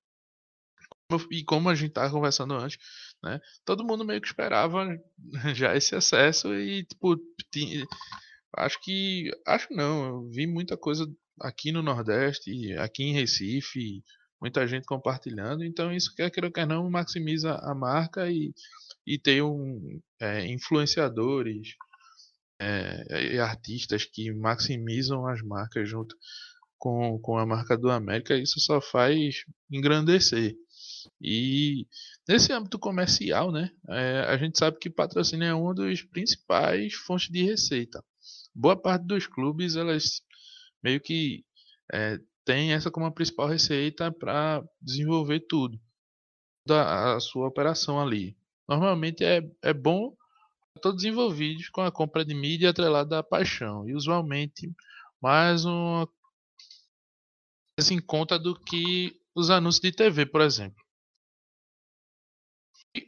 [1.31, 2.77] e como a gente estava conversando antes,
[3.23, 3.39] né?
[3.65, 4.85] Todo mundo meio que esperava
[5.55, 7.17] já esse acesso e tipo,
[7.51, 7.85] tinha,
[8.57, 11.09] acho que acho não, eu vi muita coisa
[11.39, 14.03] aqui no Nordeste, aqui em Recife,
[14.39, 18.53] muita gente compartilhando, então isso quer queira quer não maximiza a marca e,
[19.05, 21.75] e tem um é, influenciadores
[22.59, 26.15] é, e artistas que maximizam as marcas junto
[26.77, 30.55] com, com a marca do América, isso só faz engrandecer.
[31.21, 31.85] E
[32.27, 37.29] nesse âmbito comercial, né, é, a gente sabe que patrocínio é uma das principais fontes
[37.29, 38.03] de receita.
[38.53, 40.21] Boa parte dos clubes, elas
[40.83, 41.45] meio que
[41.91, 45.79] é, tem essa como a principal receita para desenvolver tudo,
[46.65, 48.37] da a sua operação ali.
[48.67, 50.15] Normalmente é, é bom
[50.81, 54.71] todos envolvidos com a compra de mídia atrelada à paixão e usualmente
[55.21, 56.07] mais uma
[57.89, 60.81] em conta do que os anúncios de TV, por exemplo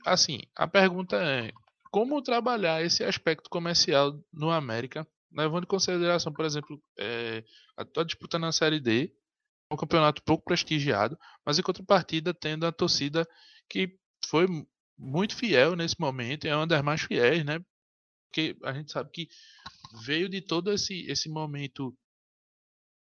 [0.05, 1.51] assim, a pergunta é:
[1.91, 7.43] como trabalhar esse aspecto comercial no América, levando em consideração, por exemplo, é,
[7.77, 9.13] a tua disputa na Série D,
[9.71, 13.27] um campeonato pouco prestigiado, mas em contrapartida tendo a torcida
[13.69, 14.47] que foi
[14.97, 17.59] muito fiel nesse momento, é uma das mais fiéis, né?
[18.27, 19.27] Porque a gente sabe que
[20.05, 21.95] veio de todo esse, esse momento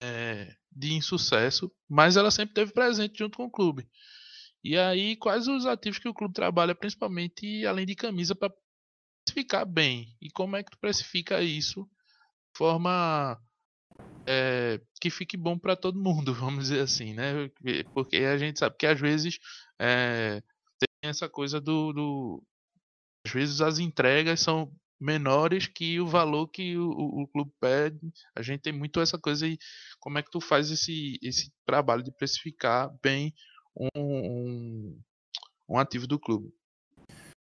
[0.01, 3.87] é, de insucesso, mas ela sempre teve presente junto com o clube.
[4.63, 8.53] E aí, quais os ativos que o clube trabalha, principalmente além de camisa, para
[9.25, 10.15] precificar bem?
[10.21, 13.39] E como é que tu precifica isso de forma
[14.27, 17.49] é, que fique bom para todo mundo, vamos dizer assim, né?
[17.93, 19.39] Porque a gente sabe que às vezes
[19.79, 20.41] é,
[20.79, 22.43] tem essa coisa do, do,
[23.25, 27.99] Às vezes as entregas são menores que o valor que o, o, o, clube pede.
[28.35, 29.57] A gente tem muito essa coisa e
[29.99, 33.33] como é que tu faz esse, esse trabalho de precificar bem
[33.75, 34.99] um, um,
[35.69, 36.53] um ativo do clube.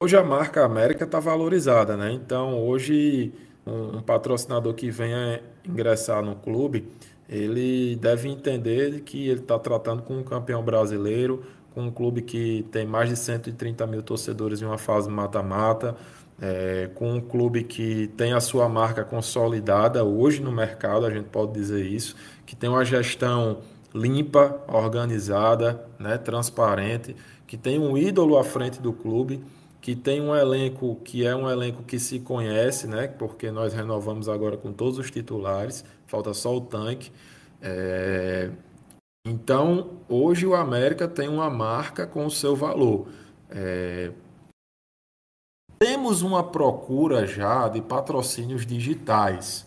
[0.01, 2.11] Hoje a marca América está valorizada, né?
[2.11, 3.33] Então hoje
[3.65, 6.87] um, um, patrocinador que venha ingressar no clube,
[7.27, 11.43] ele deve entender que ele está tratando com um campeão brasileiro,
[11.73, 15.95] com um clube que tem mais de 130 mil torcedores em uma fase mata-mata,
[16.41, 21.29] é, com um clube que tem a sua marca consolidada hoje no mercado, a gente
[21.29, 23.61] pode dizer isso, que tem uma gestão
[23.95, 27.15] limpa, organizada, né, transparente,
[27.47, 29.41] que tem um ídolo à frente do clube,
[29.79, 34.27] que tem um elenco que é um elenco que se conhece, né, porque nós renovamos
[34.27, 37.09] agora com todos os titulares, falta só o tanque.
[37.61, 38.51] É...
[39.25, 43.07] Então, hoje o América tem uma marca com o seu valor.
[43.49, 44.11] É...
[45.79, 49.65] Temos uma procura já de patrocínios digitais.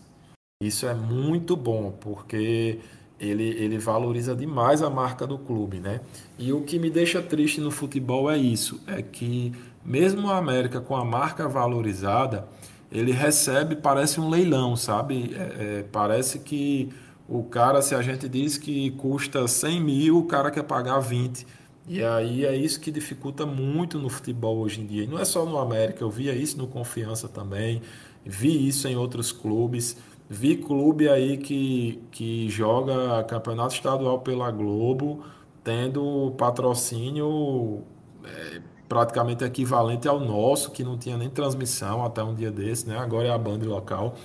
[0.61, 2.79] Isso é muito bom, porque
[3.19, 6.01] ele, ele valoriza demais a marca do clube, né?
[6.37, 9.51] E o que me deixa triste no futebol é isso, é que
[9.83, 12.47] mesmo o América com a marca valorizada,
[12.91, 15.35] ele recebe, parece um leilão, sabe?
[15.35, 16.89] É, é, parece que
[17.27, 21.45] o cara, se a gente diz que custa 100 mil, o cara quer pagar 20.
[21.87, 25.03] E aí é isso que dificulta muito no futebol hoje em dia.
[25.03, 27.81] E não é só no América, eu via isso no Confiança também,
[28.25, 29.97] vi isso em outros clubes.
[30.29, 35.23] Vi clube aí que, que joga campeonato estadual pela Globo,
[35.63, 37.83] tendo patrocínio
[38.23, 42.97] é, praticamente equivalente ao nosso, que não tinha nem transmissão até um dia desse, né?
[42.97, 44.15] Agora é a banda local.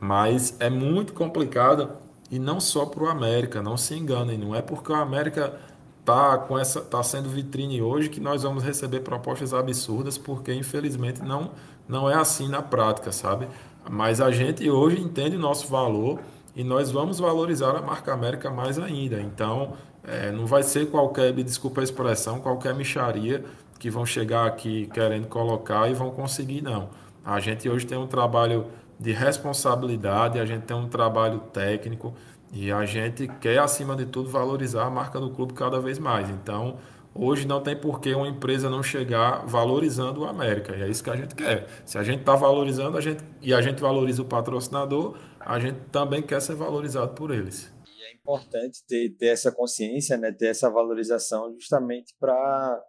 [0.00, 1.90] Mas é muito complicado
[2.30, 5.58] e não só para o América, não se enganem, não é porque o América
[6.04, 11.22] tá com essa tá sendo vitrine hoje que nós vamos receber propostas absurdas, porque infelizmente
[11.22, 11.52] não
[11.88, 13.46] não é assim na prática, sabe?
[13.90, 16.20] Mas a gente hoje entende o nosso valor
[16.54, 19.20] e nós vamos valorizar a marca América mais ainda.
[19.20, 23.44] Então, é, não vai ser qualquer, desculpa a expressão, qualquer micharia
[23.78, 26.88] que vão chegar aqui querendo colocar e vão conseguir, não.
[27.24, 28.66] A gente hoje tem um trabalho
[28.98, 32.14] de responsabilidade, a gente tem um trabalho técnico
[32.52, 36.30] e a gente quer, acima de tudo, valorizar a marca do clube cada vez mais.
[36.30, 36.76] Então,
[37.14, 40.74] hoje não tem por que uma empresa não chegar valorizando o América.
[40.76, 41.66] E é isso que a gente quer.
[41.86, 45.78] Se a gente está valorizando a gente, e a gente valoriza o patrocinador, a gente
[45.90, 47.72] também quer ser valorizado por eles.
[47.86, 50.32] E é importante ter, ter essa consciência, né?
[50.32, 52.82] ter essa valorização justamente para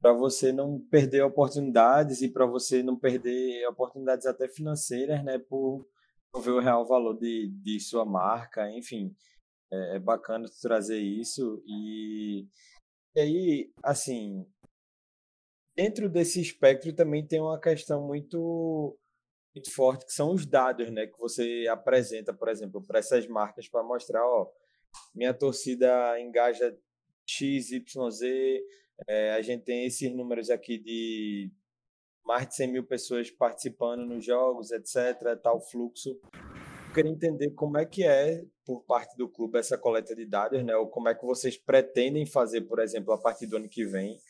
[0.00, 5.84] para você não perder oportunidades e para você não perder oportunidades até financeiras, né, por
[6.40, 9.12] ver o real valor de, de sua marca, enfim,
[9.72, 12.46] é, é bacana trazer isso e,
[13.18, 14.46] e aí, assim,
[15.74, 18.96] dentro desse espectro também tem uma questão muito
[19.52, 23.68] muito forte que são os dados, né, que você apresenta, por exemplo, para essas marcas
[23.68, 24.48] para mostrar, ó,
[25.12, 26.78] minha torcida engaja
[27.26, 28.64] X, Y, Z,
[29.08, 31.50] é, a gente tem esses números aqui de
[32.24, 36.10] mais de 100 mil pessoas participando nos jogos, etc., tal fluxo.
[36.88, 40.62] Eu queria entender como é que é, por parte do clube, essa coleta de dados,
[40.62, 40.76] né?
[40.76, 44.20] Ou como é que vocês pretendem fazer, por exemplo, a partir do ano que vem.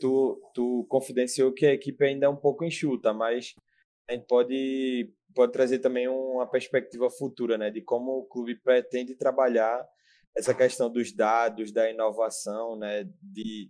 [0.00, 3.56] Tu, tu confidenciou que a equipe ainda é um pouco enxuta, mas
[4.08, 7.72] a gente pode, pode trazer também uma perspectiva futura, né?
[7.72, 9.84] De como o clube pretende trabalhar
[10.36, 13.02] essa questão dos dados, da inovação, né?
[13.20, 13.68] De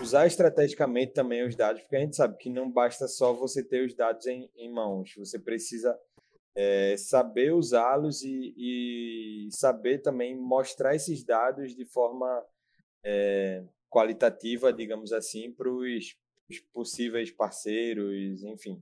[0.00, 3.84] usar estrategicamente também os dados, porque a gente sabe que não basta só você ter
[3.84, 5.94] os dados em, em mãos, você precisa
[6.54, 12.44] é, saber usá-los e, e, saber também mostrar esses dados de forma
[13.04, 16.16] é, qualitativa, digamos assim, para os
[16.72, 18.80] possíveis parceiros, enfim.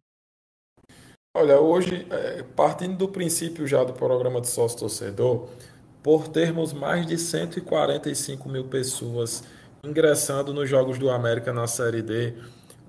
[1.37, 5.49] Olha, hoje, é, partindo do princípio já do programa de sócio-torcedor,
[6.03, 9.43] por termos mais de 145 mil pessoas
[9.85, 12.35] ingressando nos Jogos do América na Série D,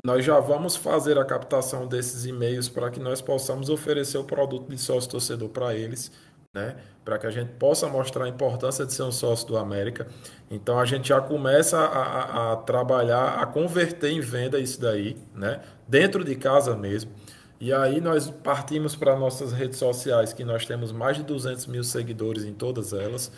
[0.04, 4.70] nós já vamos fazer a captação desses e-mails para que nós possamos oferecer o produto
[4.70, 6.12] de sócio torcedor para eles,
[6.54, 6.78] né?
[7.04, 10.08] Para que a gente possa mostrar a importância de ser um sócio do América.
[10.50, 15.18] Então a gente já começa a, a, a trabalhar, a converter em venda isso daí,
[15.34, 15.62] né?
[15.88, 17.12] Dentro de casa mesmo.
[17.60, 21.84] E aí nós partimos para nossas redes sociais, que nós temos mais de 200 mil
[21.84, 23.32] seguidores em todas elas,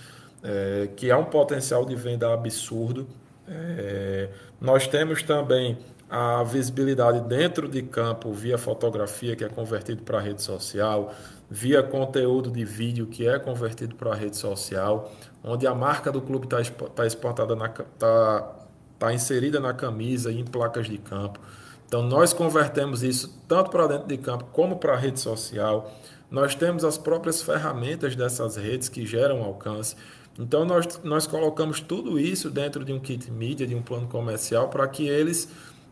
[0.44, 3.08] é, que há um potencial de venda absurdo.
[3.48, 5.80] É, nós temos também
[6.12, 11.14] a visibilidade dentro de campo via fotografia, que é convertido para rede social,
[11.50, 15.10] via conteúdo de vídeo, que é convertido para rede social,
[15.42, 16.58] onde a marca do clube está
[16.90, 18.56] tá espantada, está
[19.00, 21.40] tá inserida na camisa e em placas de campo.
[21.88, 25.90] Então, nós convertemos isso tanto para dentro de campo como para rede social.
[26.30, 29.96] Nós temos as próprias ferramentas dessas redes que geram alcance.
[30.38, 34.68] Então, nós, nós colocamos tudo isso dentro de um kit mídia, de um plano comercial,
[34.68, 35.50] para que eles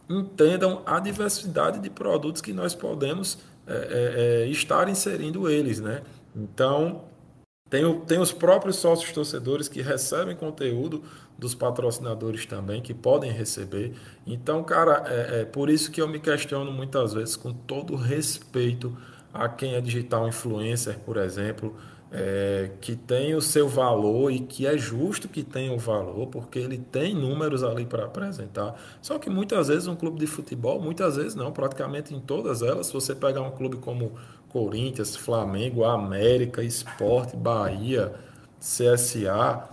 [0.10, 3.38] entendam a diversidade de produtos que nós podemos
[3.68, 5.80] é, é, é, estar inserindo eles.
[5.80, 6.02] Né?
[6.36, 7.04] Então,
[7.70, 11.04] tem, tem os próprios sócios torcedores que recebem conteúdo
[11.38, 13.94] dos patrocinadores também, que podem receber.
[14.26, 18.98] Então, cara, é, é por isso que eu me questiono muitas vezes, com todo respeito
[19.32, 21.76] a quem é digital influencer, por exemplo,
[22.12, 26.58] é, que tem o seu valor e que é justo que tenha o valor, porque
[26.58, 28.76] ele tem números ali para apresentar.
[29.02, 32.88] Só que muitas vezes um clube de futebol, muitas vezes não, praticamente em todas elas,
[32.88, 34.14] se você pegar um clube como
[34.50, 38.14] Corinthians, Flamengo, América, Esporte, Bahia,
[38.60, 39.70] CSA,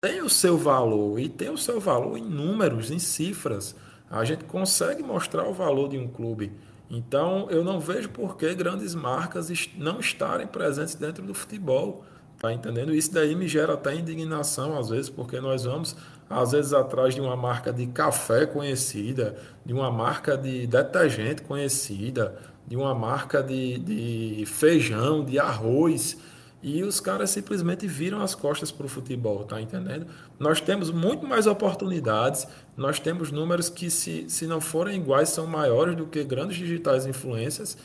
[0.00, 3.74] tem o seu valor e tem o seu valor em números, em cifras.
[4.10, 6.52] A gente consegue mostrar o valor de um clube.
[6.94, 12.04] Então, eu não vejo por que grandes marcas não estarem presentes dentro do futebol.
[12.38, 12.94] Tá entendendo?
[12.94, 15.96] Isso daí me gera até indignação às vezes, porque nós vamos
[16.28, 22.36] às vezes atrás de uma marca de café conhecida, de uma marca de detergente conhecida,
[22.66, 26.18] de uma marca de, de feijão, de arroz,
[26.62, 30.06] e os caras simplesmente viram as costas para o futebol, tá entendendo?
[30.38, 32.46] Nós temos muito mais oportunidades,
[32.76, 37.04] nós temos números que, se, se não forem iguais, são maiores do que grandes digitais
[37.04, 37.76] influências.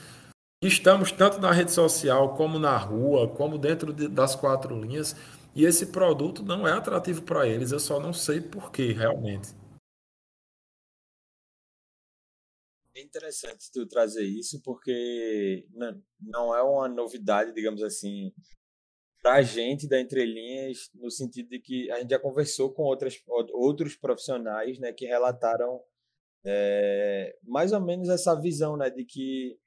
[0.64, 5.16] Estamos tanto na rede social, como na rua, como dentro de, das quatro linhas,
[5.56, 9.56] e esse produto não é atrativo para eles, eu só não sei porquê, realmente.
[12.96, 15.68] É interessante tu trazer isso, porque
[16.20, 18.34] não é uma novidade, digamos assim,
[19.22, 23.22] para a gente da entrelinhas, no sentido de que a gente já conversou com outras,
[23.54, 25.82] outros profissionais né, que relataram
[26.46, 29.58] é, mais ou menos essa visão né, de que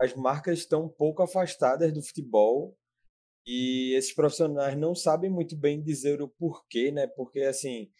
[0.00, 2.76] as marcas estão um pouco afastadas do futebol
[3.46, 7.06] e esses profissionais não sabem muito bem dizer o porquê, né?
[7.06, 7.90] Porque assim,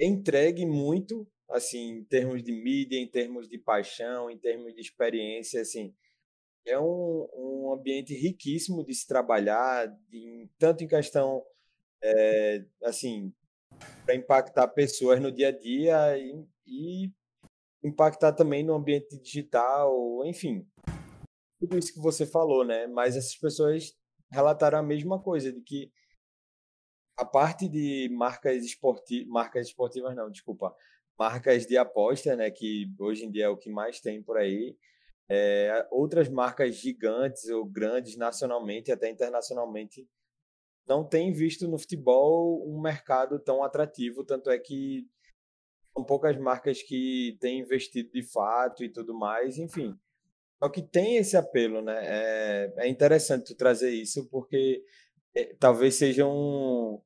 [0.00, 5.60] entregue muito, assim, em termos de mídia, em termos de paixão, em termos de experiência,
[5.60, 5.94] assim,
[6.66, 11.42] é um, um ambiente riquíssimo de se trabalhar, de, tanto em questão,
[12.02, 13.32] é, assim,
[14.04, 17.12] para impactar pessoas no dia a dia e, e
[17.82, 20.66] impactar também no ambiente digital, enfim,
[21.60, 22.86] tudo isso que você falou, né?
[22.86, 23.94] Mas essas pessoas
[24.30, 25.92] relataram a mesma coisa, de que
[27.16, 30.74] a parte de marcas esportivas, marcas esportivas não, desculpa,
[31.18, 34.76] marcas de aposta, né, que hoje em dia é o que mais tem por aí,
[35.28, 40.06] é, outras marcas gigantes ou grandes nacionalmente até internacionalmente
[40.86, 45.06] não têm visto no futebol um mercado tão atrativo, tanto é que
[45.94, 49.96] são poucas marcas que têm investido de fato e tudo mais, enfim.
[50.62, 52.00] Só que tem esse apelo, né?
[52.02, 54.84] É, é interessante tu trazer isso, porque
[55.34, 57.00] é, talvez seja um,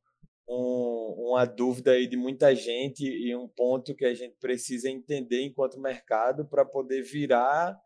[0.49, 5.43] um, uma dúvida aí de muita gente e um ponto que a gente precisa entender
[5.43, 7.79] enquanto mercado para poder virar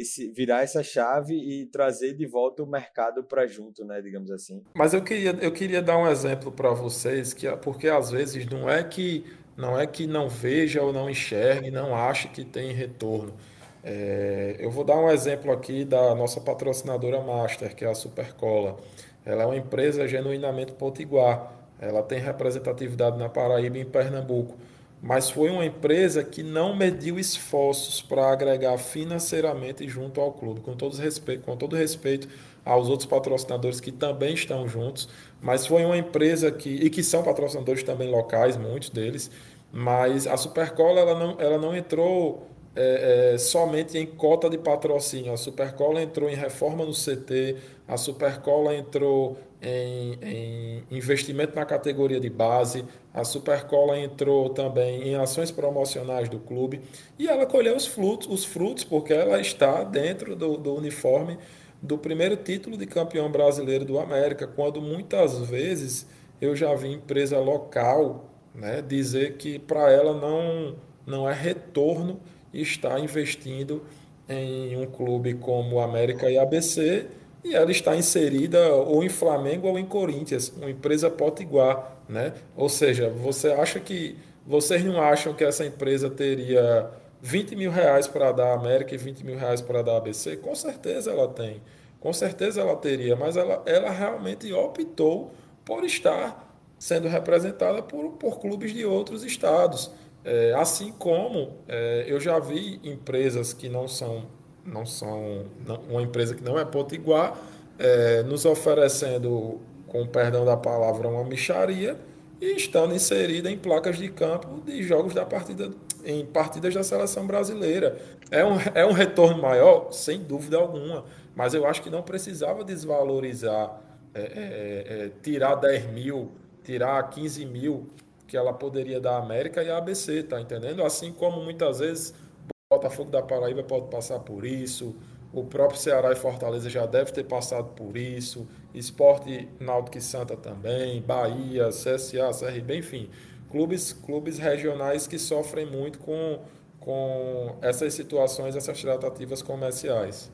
[0.00, 4.62] esse, virar essa chave e trazer de volta o mercado para junto, né, digamos assim.
[4.74, 8.68] Mas eu queria, eu queria dar um exemplo para vocês, que porque às vezes não
[8.68, 9.24] é que
[9.56, 13.34] não é que não veja ou não enxergue, não ache que tem retorno.
[13.82, 18.76] É, eu vou dar um exemplo aqui da nossa patrocinadora Master, que é a Supercola.
[19.24, 21.52] Ela é uma empresa genuinamente potiguar.
[21.78, 24.56] Ela tem representatividade na Paraíba e em Pernambuco.
[25.02, 30.76] Mas foi uma empresa que não mediu esforços para agregar financeiramente junto ao clube, com
[30.76, 32.28] todo respeito, com todo respeito
[32.64, 35.08] aos outros patrocinadores que também estão juntos,
[35.40, 39.30] mas foi uma empresa que e que são patrocinadores também locais, muitos deles,
[39.72, 45.32] mas a Supercola ela não, ela não entrou é, é, somente em cota de patrocínio.
[45.32, 47.56] A Supercola entrou em reforma no CT,
[47.88, 55.16] a Supercola entrou em, em, investimento na categoria de base, a Supercola entrou também em
[55.16, 56.80] ações promocionais do clube
[57.18, 61.38] e ela colheu os frutos, os frutos porque ela está dentro do, do uniforme
[61.82, 66.06] do primeiro título de campeão brasileiro do América, quando muitas vezes
[66.40, 72.20] eu já vi empresa local né, dizer que para ela não, não é retorno
[72.52, 73.82] está investindo
[74.28, 77.06] em um clube como América e ABC
[77.42, 82.34] e ela está inserida ou em Flamengo ou em Corinthians, uma empresa potiguar, né?
[82.56, 86.90] Ou seja, você acha que vocês não acham que essa empresa teria
[87.22, 90.36] 20 mil reais para dar América e 20 mil reais para dar ABC?
[90.36, 91.62] Com certeza ela tem,
[91.98, 95.32] com certeza ela teria, mas ela, ela realmente optou
[95.64, 96.46] por estar
[96.78, 99.90] sendo representada por, por clubes de outros estados.
[100.24, 104.26] É, assim como é, eu já vi empresas que não são,
[104.64, 107.36] não são não, uma empresa que não é potiguar,
[107.78, 111.98] é, nos oferecendo, com perdão da palavra, uma micharia
[112.40, 115.70] e estando inserida em placas de campo de jogos da partida,
[116.04, 117.98] em partidas da seleção brasileira.
[118.30, 119.90] É um, é um retorno maior?
[119.92, 121.04] Sem dúvida alguma,
[121.34, 123.80] mas eu acho que não precisava desvalorizar,
[124.14, 126.30] é, é, é tirar 10 mil,
[126.62, 127.86] tirar 15 mil
[128.30, 130.84] que ela poderia dar a América e a ABC, tá entendendo?
[130.84, 132.14] Assim como muitas vezes
[132.46, 134.94] o Botafogo da Paraíba pode passar por isso,
[135.32, 140.36] o próprio Ceará e Fortaleza já deve ter passado por isso, Esporte Náutico e Santa
[140.36, 143.10] também, Bahia, CSA, CRB, enfim,
[143.50, 146.38] clubes, clubes regionais que sofrem muito com,
[146.78, 150.30] com essas situações, essas tratativas comerciais.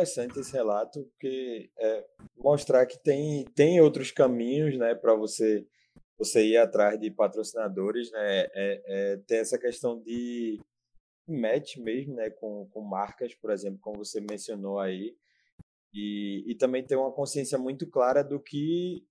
[0.00, 5.66] Interessante esse relato, porque é, mostrar que tem, tem outros caminhos né, para você
[6.18, 8.40] você ir atrás de patrocinadores, né?
[8.52, 10.60] É, é, tem essa questão de
[11.26, 12.28] match mesmo, né?
[12.28, 15.16] Com, com marcas, por exemplo, como você mencionou aí.
[15.94, 19.02] E, e também ter uma consciência muito clara do que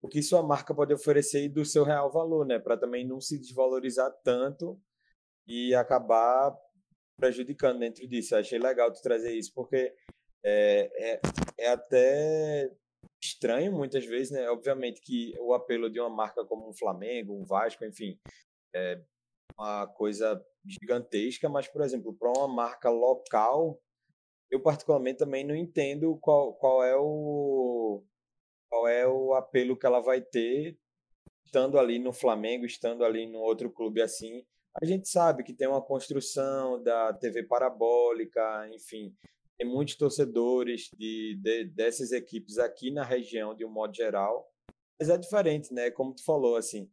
[0.00, 2.60] o que sua marca pode oferecer e do seu real valor, né?
[2.60, 4.80] Para também não se desvalorizar tanto
[5.48, 6.56] e acabar
[7.16, 8.34] prejudicando dentro disso.
[8.34, 9.92] Eu achei legal tu trazer isso, porque
[10.44, 11.20] é, é,
[11.58, 12.70] é até
[13.20, 14.48] estranho muitas vezes, né?
[14.50, 18.18] Obviamente que o apelo de uma marca como um Flamengo, um Vasco, enfim,
[18.74, 19.00] é
[19.58, 23.80] uma coisa gigantesca, mas, por exemplo, para uma marca local,
[24.50, 28.02] eu particularmente também não entendo qual, qual é o
[28.68, 30.76] qual é o apelo que ela vai ter
[31.44, 34.44] estando ali no Flamengo, estando ali no outro clube assim,
[34.82, 39.14] a gente sabe que tem uma construção da TV parabólica, enfim,
[39.58, 44.46] tem muitos torcedores de, de, dessas equipes aqui na região, de um modo geral.
[44.98, 45.90] Mas é diferente, né?
[45.90, 46.90] Como tu falou, assim,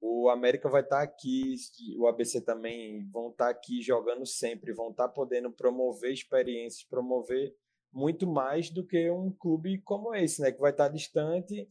[0.00, 1.54] o América vai estar tá aqui,
[1.98, 6.86] o ABC também vão estar tá aqui jogando sempre, vão estar tá podendo promover experiências,
[6.88, 7.54] promover
[7.92, 10.52] muito mais do que um clube como esse, né?
[10.52, 11.66] Que vai estar distante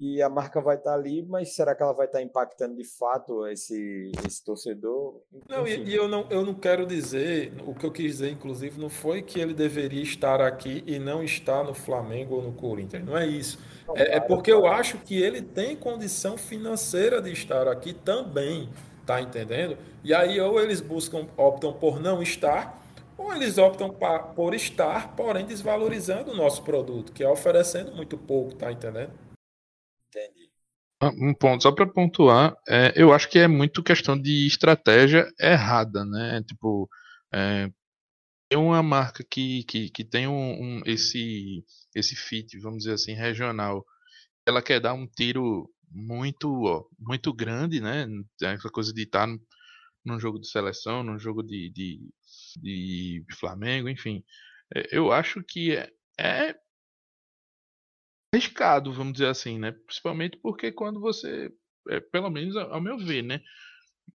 [0.00, 3.44] e a marca vai estar ali, mas será que ela vai estar impactando de fato
[3.48, 5.20] esse, esse torcedor?
[5.48, 8.80] Não, e, e, eu não, eu não quero dizer, o que eu quis dizer, inclusive,
[8.80, 13.04] não foi que ele deveria estar aqui e não estar no Flamengo ou no Corinthians,
[13.04, 13.58] não é isso.
[13.88, 18.68] Não, é, é, porque eu acho que ele tem condição financeira de estar aqui também,
[19.04, 19.76] tá entendendo?
[20.04, 22.80] E aí ou eles buscam, optam por não estar,
[23.16, 23.92] ou eles optam
[24.36, 29.10] por estar, porém desvalorizando o nosso produto, que é oferecendo muito pouco, tá entendendo?
[31.00, 35.30] Ah, um ponto, só para pontuar, é, eu acho que é muito questão de estratégia
[35.38, 36.42] errada, né?
[36.42, 36.88] Tipo,
[37.32, 37.70] é,
[38.50, 43.14] tem uma marca que, que, que tem um, um, esse, esse fit, vamos dizer assim,
[43.14, 43.84] regional,
[44.46, 48.06] ela quer dar um tiro muito ó, muito grande, né?
[48.42, 49.28] Essa coisa de estar
[50.04, 52.00] num jogo de seleção, num jogo de, de,
[52.56, 54.22] de Flamengo, enfim.
[54.74, 56.54] É, eu acho que é, é
[58.32, 59.72] arriscado, vamos dizer assim, né?
[59.72, 61.50] Principalmente porque quando você,
[61.88, 63.40] é, pelo menos ao meu ver, né?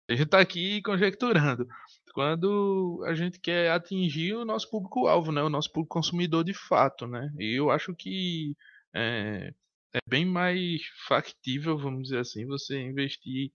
[0.08, 1.66] A gente está aqui conjecturando.
[2.14, 5.42] Quando a gente quer atingir o nosso público-alvo, né?
[5.42, 7.30] O nosso público consumidor de fato, né?
[7.38, 8.56] E eu acho que
[8.94, 9.52] é,
[9.94, 13.52] é bem mais factível, vamos dizer assim, você investir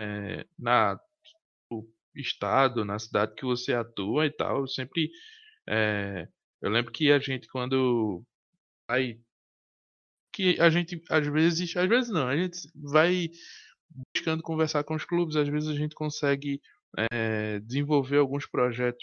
[0.00, 0.98] é, na
[1.70, 1.84] o
[2.14, 4.60] estado, na cidade que você atua e tal.
[4.60, 5.10] Eu sempre
[5.68, 6.28] é,
[6.62, 8.24] eu lembro que a gente quando
[8.88, 9.18] vai
[10.36, 13.30] que a gente às vezes, às vezes não, a gente vai
[14.14, 16.60] buscando conversar com os clubes, às vezes a gente consegue
[17.10, 19.02] é, desenvolver alguns projetos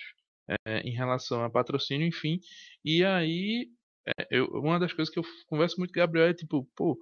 [0.67, 2.39] é, em relação a patrocínio, enfim,
[2.85, 3.67] e aí
[4.07, 6.95] é, eu, uma das coisas que eu converso muito com o Gabriel é tipo, pô,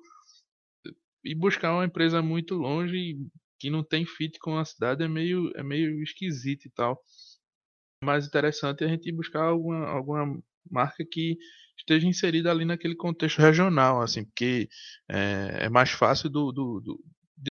[1.25, 3.17] e buscar uma empresa muito longe
[3.59, 6.97] que não tem fit com a cidade é meio, é meio esquisito e tal.
[8.03, 11.37] Mais interessante é a gente buscar alguma, alguma marca que
[11.81, 14.69] esteja inserida ali naquele contexto regional, assim, porque
[15.09, 17.03] é, é mais fácil do, do, do,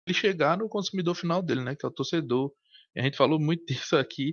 [0.06, 2.52] de chegar no consumidor final dele, né, que é o torcedor.
[2.96, 4.32] A gente falou muito disso aqui,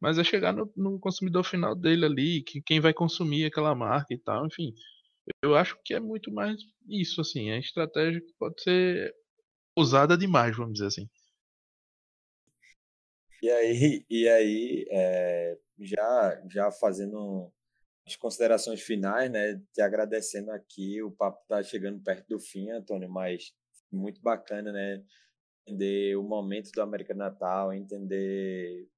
[0.00, 4.12] mas é chegar no, no consumidor final dele ali, que, quem vai consumir aquela marca
[4.12, 4.74] e tal, enfim.
[5.42, 6.56] Eu acho que é muito mais
[6.88, 9.12] isso, assim, é estratégia que pode ser
[9.76, 11.08] usada demais, vamos dizer assim.
[13.42, 17.52] E aí, e aí é, já, já fazendo
[18.06, 19.60] as considerações finais, né?
[19.72, 23.52] Te agradecendo aqui, o papo está chegando perto do fim, Antônio, mas
[23.90, 25.04] muito bacana, né?
[25.66, 28.88] Entender o momento do América Natal, entender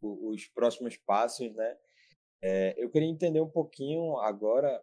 [0.00, 1.76] os próximos passos, né?
[2.42, 4.82] É, eu queria entender um pouquinho agora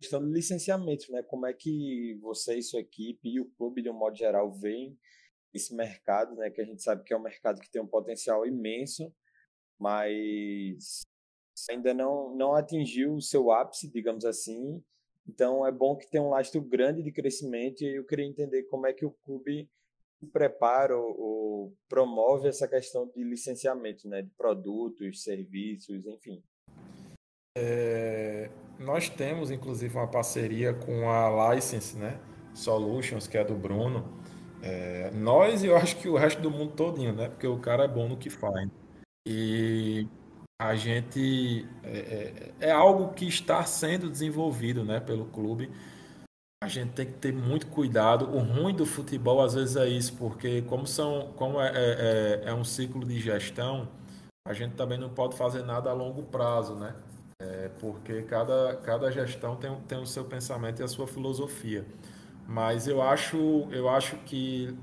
[0.00, 1.22] questão do licenciamento, né?
[1.22, 4.98] Como é que você e sua equipe e o clube, de um modo geral, veem
[5.52, 6.50] esse mercado, né?
[6.50, 9.14] Que a gente sabe que é um mercado que tem um potencial imenso,
[9.78, 11.02] mas
[11.70, 14.82] ainda não, não atingiu o seu ápice, digamos assim.
[15.28, 18.86] Então é bom que tenha um lastro grande de crescimento e eu queria entender como
[18.86, 19.68] é que o clube
[20.32, 26.42] prepara ou, ou promove essa questão de licenciamento, né, de produtos, serviços, enfim.
[27.56, 32.20] É, nós temos inclusive uma parceria com a License, né,
[32.54, 34.10] Solutions, que é do Bruno.
[34.62, 37.84] É, nós e eu acho que o resto do mundo todinho, né, porque o cara
[37.84, 38.68] é bom no que faz.
[39.26, 40.06] E
[40.62, 45.68] a gente é, é, é, algo que está sendo desenvolvido né, pelo clube.
[46.62, 48.30] A gente tem que ter muito cuidado.
[48.30, 52.50] O ruim do futebol às vezes é isso, porque como são, como é, é, é,
[52.50, 53.88] é um ciclo de gestão,
[54.46, 56.94] a gente também não pode fazer nada a longo prazo, né?
[57.40, 61.84] É, porque cada, cada gestão tem, tem o seu pensamento e a sua filosofia.
[62.46, 64.78] Mas eu acho, eu acho que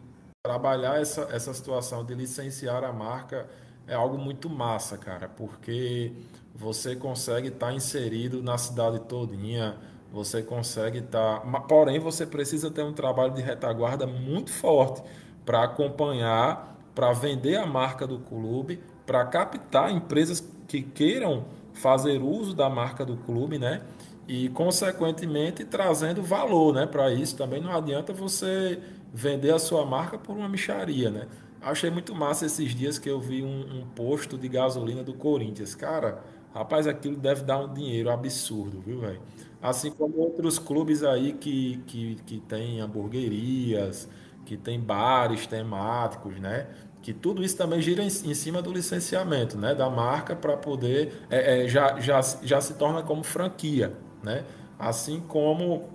[0.45, 3.49] trabalhar essa, essa situação de licenciar a marca
[3.89, 6.13] é algo muito massa, cara, porque
[6.55, 9.75] você consegue estar tá inserido na cidade todinha,
[10.11, 11.59] você consegue estar, tá...
[11.61, 15.01] porém você precisa ter um trabalho de retaguarda muito forte
[15.45, 22.53] para acompanhar, para vender a marca do clube, para captar empresas que queiram fazer uso
[22.53, 23.81] da marca do clube, né?
[24.27, 27.35] E consequentemente trazendo valor, né, para isso.
[27.35, 28.79] Também não adianta você
[29.11, 31.27] vender a sua marca por uma micharia, né?
[31.61, 35.75] Achei muito massa esses dias que eu vi um, um, posto de gasolina do Corinthians.
[35.75, 39.19] Cara, rapaz, aquilo deve dar um dinheiro absurdo, viu, velho?
[39.61, 44.07] Assim como outros clubes aí que, que, que tem hamburguerias,
[44.45, 46.67] que tem bares temáticos, né?
[47.01, 49.75] Que tudo isso também gira em, em cima do licenciamento, né?
[49.75, 51.25] Da marca para poder.
[51.29, 53.93] É, é, já, já, já se torna como franquia,
[54.23, 54.45] né?
[54.77, 55.89] Assim como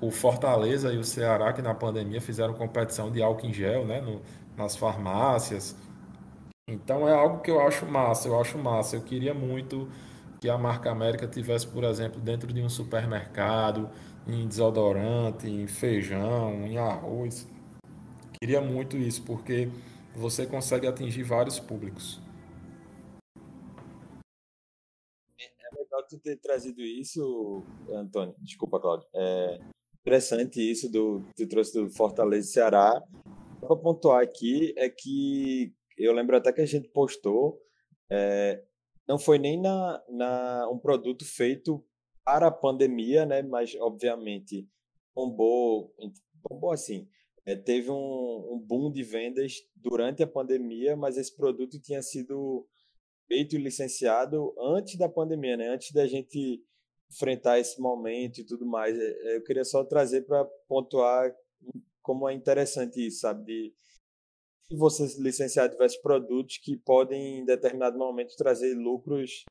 [0.00, 4.00] o Fortaleza e o Ceará, que na pandemia fizeram competição de álcool em gel, né,
[4.00, 4.20] no,
[4.56, 5.76] nas farmácias.
[6.68, 8.96] Então é algo que eu acho massa, eu acho massa.
[8.96, 9.88] Eu queria muito
[10.40, 13.90] que a marca América tivesse, por exemplo, dentro de um supermercado,
[14.26, 17.46] em desodorante, em feijão, em arroz.
[18.40, 19.68] Queria muito isso, porque
[20.14, 22.20] você consegue atingir vários públicos.
[25.38, 28.34] É legal tu ter trazido isso, Antônio.
[28.38, 29.06] Desculpa, Cláudio.
[29.14, 29.60] É
[30.00, 33.02] interessante isso do tu trouxe do Fortaleza Ceará.
[33.64, 37.60] Para pontuar aqui é que eu lembro até que a gente postou,
[38.10, 38.62] é,
[39.08, 41.84] não foi nem na, na um produto feito
[42.24, 43.42] para a pandemia, né?
[43.42, 44.68] Mas obviamente
[45.14, 45.94] bombou,
[46.48, 47.08] bombou assim.
[47.46, 52.66] É, teve um, um boom de vendas durante a pandemia, mas esse produto tinha sido
[53.26, 55.68] feito e licenciado antes da pandemia, né?
[55.68, 56.62] Antes da gente
[57.10, 58.98] enfrentar esse momento e tudo mais.
[58.98, 61.34] É, eu queria só trazer para pontuar
[62.04, 63.44] como é interessante isso, sabe?
[63.44, 63.74] De
[64.68, 69.44] se você licenciar diversos produtos que podem, em determinado momento, trazer lucros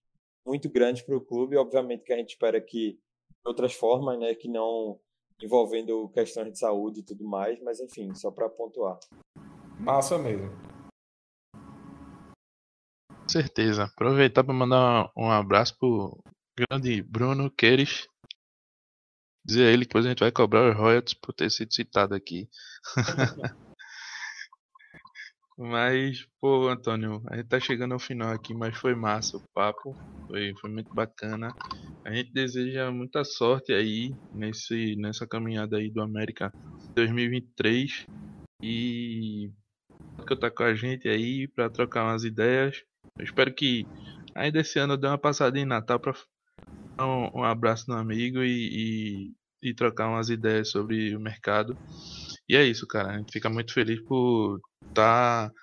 [0.46, 1.58] muito grandes para o clube.
[1.58, 5.00] Obviamente que a gente espera que de outras formas, né, que não
[5.42, 9.00] envolvendo questões de saúde e tudo mais, mas enfim, só para pontuar.
[9.80, 10.50] Massa mesmo.
[13.28, 13.86] Certeza.
[13.86, 16.24] Aproveitar para mandar um abraço pro
[16.56, 18.08] grande Bruno Queires.
[19.46, 22.16] Dizer a ele que depois a gente vai cobrar os royalties por ter sido citado
[22.16, 22.50] aqui.
[25.58, 29.96] Mas, pô, Antônio, a gente tá chegando ao final aqui, mas foi massa o papo,
[30.26, 31.54] foi, foi muito bacana.
[32.04, 36.52] A gente deseja muita sorte aí nesse, nessa caminhada aí do América
[36.96, 38.08] 2023
[38.64, 39.52] e
[40.28, 42.84] que tá com a gente aí para trocar umas ideias.
[43.18, 43.86] Eu espero que
[44.34, 46.16] ainda esse ano dê uma passadinha em Natal para
[47.00, 49.32] um, um, abraço no amigo e,
[49.62, 51.78] e, e trocar umas ideias sobre o mercado.
[52.48, 53.12] E é isso, cara.
[53.12, 55.54] A gente fica muito feliz por estar tá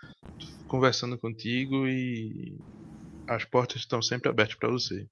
[0.67, 2.57] conversando contigo e
[3.29, 5.07] as portas estão sempre abertas para você.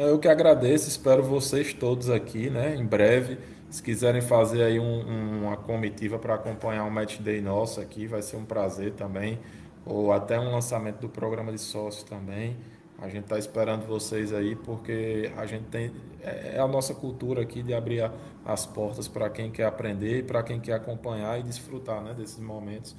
[0.00, 2.76] Eu que agradeço, espero vocês todos aqui, né?
[2.76, 3.36] Em breve,
[3.68, 8.22] se quiserem fazer aí um, uma comitiva para acompanhar um match day nosso aqui, vai
[8.22, 9.40] ser um prazer também,
[9.84, 12.56] ou até um lançamento do programa de sócios também.
[12.98, 17.42] A gente está esperando vocês aí porque a gente tem é, é a nossa cultura
[17.42, 18.10] aqui de abrir
[18.44, 22.96] as portas para quem quer aprender, para quem quer acompanhar e desfrutar, né, desses momentos.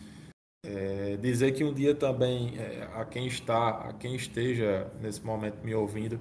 [0.66, 5.64] É, dizer que um dia também é, a quem está, a quem esteja nesse momento
[5.64, 6.20] me ouvindo,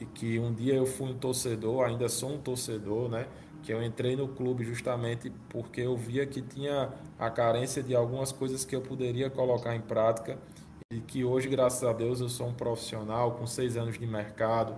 [0.00, 3.26] e que um dia eu fui um torcedor, ainda sou um torcedor, né?
[3.62, 8.30] Que eu entrei no clube justamente porque eu via que tinha a carência de algumas
[8.30, 10.38] coisas que eu poderia colocar em prática
[10.92, 14.76] e que hoje, graças a Deus, eu sou um profissional com seis anos de mercado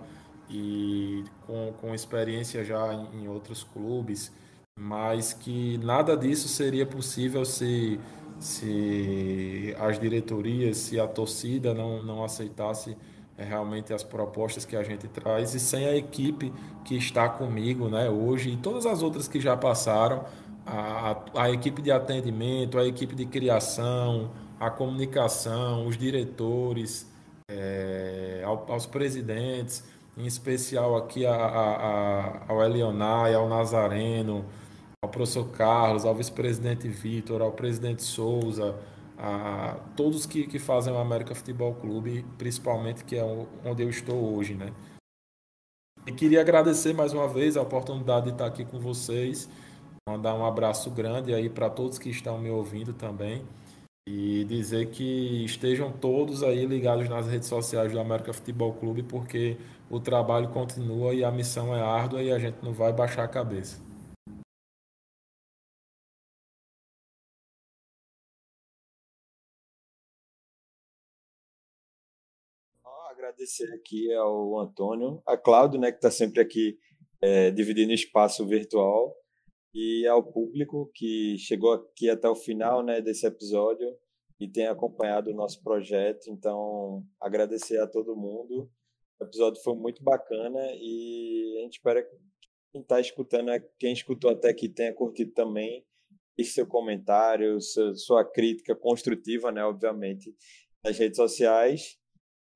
[0.48, 4.32] e com, com experiência já em, em outros clubes,
[4.74, 8.00] mas que nada disso seria possível se,
[8.40, 12.96] se as diretorias, se a torcida não, não aceitasse
[13.36, 16.50] é, realmente as propostas que a gente traz e sem a equipe
[16.86, 20.24] que está comigo né, hoje e todas as outras que já passaram,
[20.64, 27.06] a, a equipe de atendimento, a equipe de criação, a comunicação, os diretores,
[27.50, 29.84] é, aos presidentes,
[30.16, 34.44] em especial aqui a, a, a, ao Elionai, ao Nazareno,
[35.02, 38.76] ao professor Carlos, ao vice-presidente Vitor, ao presidente Souza,
[39.16, 43.24] a todos que, que fazem o América Futebol Clube, principalmente que é
[43.64, 44.72] onde eu estou hoje, né?
[46.06, 49.48] E queria agradecer mais uma vez a oportunidade de estar aqui com vocês,
[50.08, 53.44] mandar um abraço grande aí para todos que estão me ouvindo também
[54.10, 59.58] e dizer que estejam todos aí ligados nas redes sociais do América Futebol Clube, porque
[59.90, 63.28] o trabalho continua e a missão é árdua e a gente não vai baixar a
[63.28, 63.78] cabeça.
[73.10, 76.78] Agradecer aqui ao Antônio, a Cláudio, né, que está sempre aqui
[77.20, 79.14] é, dividindo espaço virtual
[79.74, 83.86] e ao público que chegou aqui até o final né, desse episódio
[84.40, 86.28] e tem acompanhado o nosso projeto.
[86.28, 88.70] Então, agradecer a todo mundo.
[89.20, 92.16] O episódio foi muito bacana e a gente espera que
[92.72, 95.84] quem está escutando, quem escutou até aqui tenha curtido também.
[96.36, 100.32] Deixe seu comentário, sua crítica construtiva, né, obviamente,
[100.84, 101.98] nas redes sociais.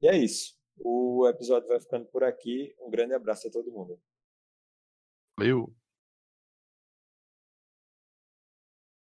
[0.00, 0.56] E é isso.
[0.78, 2.74] O episódio vai ficando por aqui.
[2.80, 4.00] Um grande abraço a todo mundo.
[5.36, 5.81] Valeu!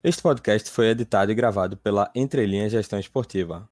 [0.04, 3.64] Este podcast foi editado e gravado pela Entrelinha Gestão Esportiva.